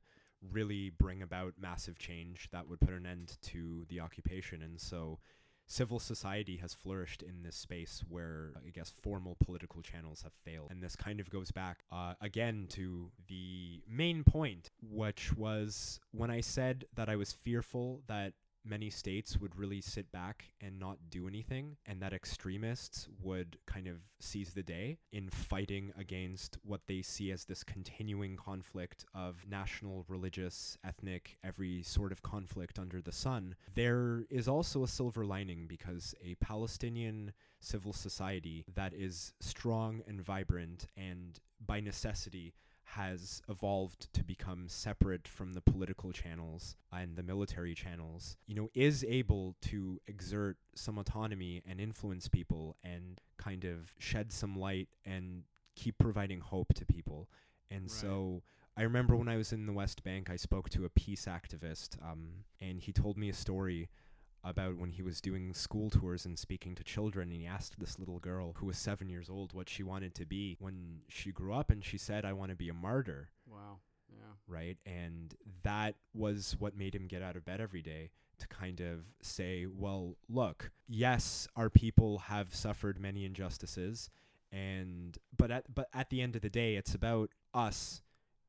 really 0.52 0.90
bring 0.90 1.22
about 1.22 1.54
massive 1.58 1.98
change 1.98 2.48
that 2.52 2.68
would 2.68 2.80
put 2.80 2.90
an 2.90 3.06
end 3.06 3.38
to 3.42 3.86
the 3.88 4.00
occupation. 4.00 4.62
And 4.62 4.80
so 4.80 5.18
civil 5.66 5.98
society 5.98 6.58
has 6.58 6.74
flourished 6.74 7.22
in 7.22 7.42
this 7.42 7.56
space 7.56 8.04
where 8.08 8.52
I 8.66 8.70
guess 8.70 8.90
formal 8.90 9.36
political 9.42 9.82
channels 9.82 10.22
have 10.22 10.32
failed. 10.44 10.70
And 10.70 10.82
this 10.82 10.96
kind 10.96 11.20
of 11.20 11.30
goes 11.30 11.50
back 11.50 11.84
uh, 11.90 12.14
again 12.20 12.66
to 12.70 13.10
the 13.28 13.82
main 13.88 14.24
point, 14.24 14.70
which 14.82 15.34
was 15.34 16.00
when 16.12 16.30
I 16.30 16.40
said 16.40 16.84
that 16.94 17.08
I 17.08 17.16
was 17.16 17.32
fearful 17.32 18.02
that 18.06 18.34
many 18.64 18.90
states 18.90 19.38
would 19.38 19.56
really 19.58 19.80
sit 19.80 20.10
back 20.10 20.52
and 20.60 20.78
not 20.78 20.98
do 21.10 21.28
anything, 21.28 21.76
and 21.86 22.00
that 22.00 22.12
extremists 22.12 23.08
would 23.22 23.58
kind 23.66 23.86
of 23.86 23.96
seize 24.20 24.54
the 24.54 24.62
day 24.62 24.98
in 25.12 25.28
fighting 25.28 25.92
against 25.98 26.58
what 26.62 26.82
they 26.86 27.02
see 27.02 27.30
as 27.30 27.44
this 27.44 27.62
continuing 27.62 28.36
conflict 28.36 29.04
of 29.14 29.44
national, 29.48 30.04
religious, 30.08 30.78
ethnic, 30.84 31.36
every 31.44 31.82
sort 31.82 32.12
of 32.12 32.22
conflict 32.22 32.78
under 32.78 33.00
the 33.00 33.12
sun. 33.12 33.54
There 33.74 34.24
is 34.30 34.48
also 34.48 34.82
a 34.82 34.88
silver 34.88 35.24
lining 35.24 35.66
because 35.66 36.14
a 36.24 36.34
Palestinian 36.36 37.32
civil 37.60 37.92
society 37.92 38.64
that 38.74 38.94
is 38.94 39.32
strong 39.40 40.02
and 40.06 40.20
vibrant 40.20 40.86
and 40.96 41.38
by 41.64 41.80
necessity 41.80 42.54
has 42.96 43.42
evolved 43.48 44.12
to 44.12 44.22
become 44.22 44.68
separate 44.68 45.26
from 45.26 45.52
the 45.54 45.60
political 45.60 46.12
channels 46.12 46.76
and 46.92 47.16
the 47.16 47.22
military 47.22 47.74
channels, 47.74 48.36
you 48.46 48.54
know, 48.54 48.68
is 48.74 49.04
able 49.08 49.56
to 49.60 50.00
exert 50.06 50.56
some 50.74 50.98
autonomy 50.98 51.62
and 51.68 51.80
influence 51.80 52.28
people 52.28 52.76
and 52.84 53.20
kind 53.36 53.64
of 53.64 53.94
shed 53.98 54.32
some 54.32 54.58
light 54.58 54.88
and 55.04 55.42
keep 55.74 55.98
providing 55.98 56.40
hope 56.40 56.72
to 56.74 56.84
people. 56.86 57.28
And 57.70 57.82
Right. 57.82 57.90
so 57.90 58.42
I 58.76 58.82
remember 58.82 59.16
when 59.16 59.28
I 59.28 59.36
was 59.36 59.52
in 59.52 59.66
the 59.66 59.72
West 59.72 60.02
Bank, 60.04 60.30
I 60.30 60.36
spoke 60.36 60.68
to 60.70 60.84
a 60.84 60.88
peace 60.88 61.26
activist, 61.26 62.00
um, 62.04 62.44
and 62.60 62.78
he 62.80 62.92
told 62.92 63.16
me 63.16 63.28
a 63.28 63.34
story 63.34 63.88
about 64.44 64.76
when 64.76 64.90
he 64.90 65.02
was 65.02 65.20
doing 65.20 65.54
school 65.54 65.90
tours 65.90 66.26
and 66.26 66.38
speaking 66.38 66.74
to 66.74 66.84
children 66.84 67.30
and 67.30 67.40
he 67.40 67.46
asked 67.46 67.80
this 67.80 67.98
little 67.98 68.18
girl 68.18 68.54
who 68.58 68.66
was 68.66 68.76
7 68.76 69.08
years 69.08 69.30
old 69.30 69.54
what 69.54 69.68
she 69.68 69.82
wanted 69.82 70.14
to 70.14 70.26
be 70.26 70.56
when 70.60 71.00
she 71.08 71.32
grew 71.32 71.54
up 71.54 71.70
and 71.70 71.84
she 71.84 71.96
said 71.96 72.24
I 72.24 72.32
want 72.34 72.50
to 72.50 72.56
be 72.56 72.68
a 72.68 72.74
martyr 72.74 73.30
wow. 73.46 73.78
Yeah. 74.10 74.34
right 74.46 74.76
and 74.84 75.34
that 75.62 75.94
was 76.14 76.56
what 76.58 76.76
made 76.76 76.94
him 76.94 77.06
get 77.06 77.22
out 77.22 77.36
of 77.36 77.44
bed 77.44 77.60
every 77.60 77.82
day 77.82 78.10
to 78.38 78.48
kind 78.48 78.80
of 78.80 79.04
say 79.22 79.66
well 79.66 80.16
look 80.28 80.70
yes 80.88 81.48
our 81.56 81.70
people 81.70 82.18
have 82.18 82.54
suffered 82.54 83.00
many 83.00 83.24
injustices 83.24 84.10
and 84.52 85.18
but 85.36 85.50
at 85.50 85.74
but 85.74 85.88
at 85.94 86.10
the 86.10 86.20
end 86.20 86.36
of 86.36 86.42
the 86.42 86.50
day 86.50 86.76
it's 86.76 86.94
about 86.94 87.30
us 87.54 88.02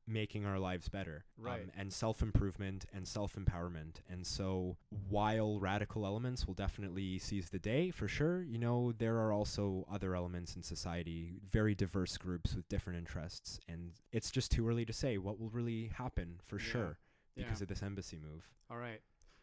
making 0.08 0.46
our 0.46 0.60
lives 0.60 0.88
better 0.90 1.26
Right. 1.38 1.64
um, 1.64 1.72
and 1.78 1.92
self-improvement 1.94 2.86
and 2.94 3.08
self-empowerment 3.08 3.96
and 4.10 4.26
so 4.26 4.78
while 5.10 5.60
radical 5.60 6.06
elements 6.06 6.46
will 6.46 6.54
definitely 6.54 7.18
seize 7.20 7.50
the 7.50 7.60
day 7.60 7.92
for 7.92 8.08
sure 8.08 8.42
you 8.44 8.58
know 8.58 8.92
there 8.92 9.18
are 9.18 9.34
also 9.34 9.86
other 9.92 10.16
elements 10.16 10.56
in 10.56 10.64
society 10.64 11.34
very 11.50 11.76
diverse 11.76 12.18
groups 12.18 12.56
with 12.56 12.68
different 12.70 13.00
interests 13.00 13.60
and 13.68 13.92
it's 14.12 14.30
just 14.32 14.52
too 14.52 14.68
early 14.68 14.86
to 14.86 14.94
say 14.94 15.18
what 15.18 15.40
will 15.40 15.50
really 15.50 15.88
happen 15.98 16.40
for 16.46 16.58
Yeah. 16.58 16.66
sure 16.66 16.98
because 17.36 17.60
yeah. 17.60 17.64
of 17.64 17.68
this 17.70 17.82
embassy 17.84 18.18
move 18.18 18.48
All 18.70 18.78
right. 18.78 19.02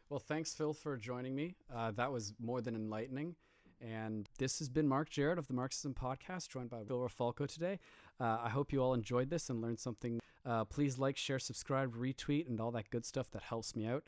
Well, 0.09 0.19
thanks, 0.21 0.53
Phil, 0.53 0.75
for 0.75 0.97
joining 0.99 1.35
me. 1.35 1.55
Uh, 1.75 1.91
that 1.93 2.13
was 2.13 2.35
more 2.39 2.61
than 2.61 2.75
enlightening. 2.75 3.35
And 3.81 4.29
this 4.39 4.59
has 4.59 4.69
been 4.69 4.87
Mark 4.87 5.09
Jarrett 5.09 5.39
of 5.39 5.47
the 5.47 5.55
Marxism 5.55 5.95
Podcast, 5.95 6.49
joined 6.51 6.69
by 6.71 6.85
Phil 6.85 6.99
Rafalko 6.99 7.47
today. 7.49 7.79
Uh, 8.21 8.39
I 8.45 8.49
hope 8.51 8.73
you 8.73 8.81
all 8.83 8.93
enjoyed 8.95 9.31
this 9.31 9.49
and 9.49 9.61
learned 9.63 9.81
something. 9.81 10.21
Uh, 10.45 10.65
please 10.65 10.99
like, 10.99 11.17
share, 11.17 11.39
subscribe, 11.39 11.95
retweet, 11.95 12.49
and 12.49 12.61
all 12.61 12.71
that 12.73 12.91
good 12.91 13.05
stuff 13.05 13.31
that 13.31 13.43
helps 13.43 13.77
me 13.77 13.87
out. 13.87 14.05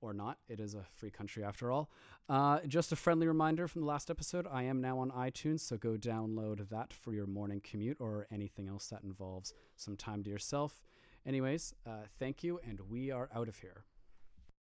Or 0.00 0.14
not. 0.14 0.38
It 0.48 0.60
is 0.60 0.74
a 0.74 0.86
free 0.94 1.10
country 1.10 1.42
after 1.42 1.72
all. 1.72 1.90
Uh, 2.28 2.60
just 2.68 2.92
a 2.92 2.96
friendly 2.96 3.26
reminder 3.26 3.66
from 3.66 3.80
the 3.80 3.88
last 3.88 4.10
episode 4.10 4.46
I 4.48 4.62
am 4.62 4.80
now 4.80 5.00
on 5.00 5.10
iTunes, 5.10 5.58
so 5.58 5.76
go 5.76 5.96
download 5.96 6.68
that 6.68 6.92
for 6.92 7.12
your 7.12 7.26
morning 7.26 7.60
commute 7.68 7.96
or 7.98 8.28
anything 8.30 8.68
else 8.68 8.86
that 8.90 9.02
involves 9.02 9.54
some 9.74 9.96
time 9.96 10.22
to 10.22 10.30
yourself. 10.30 10.84
Anyways, 11.26 11.74
uh, 11.84 12.04
thank 12.20 12.44
you, 12.44 12.60
and 12.64 12.80
we 12.88 13.10
are 13.10 13.28
out 13.34 13.48
of 13.48 13.58
here. 13.58 13.82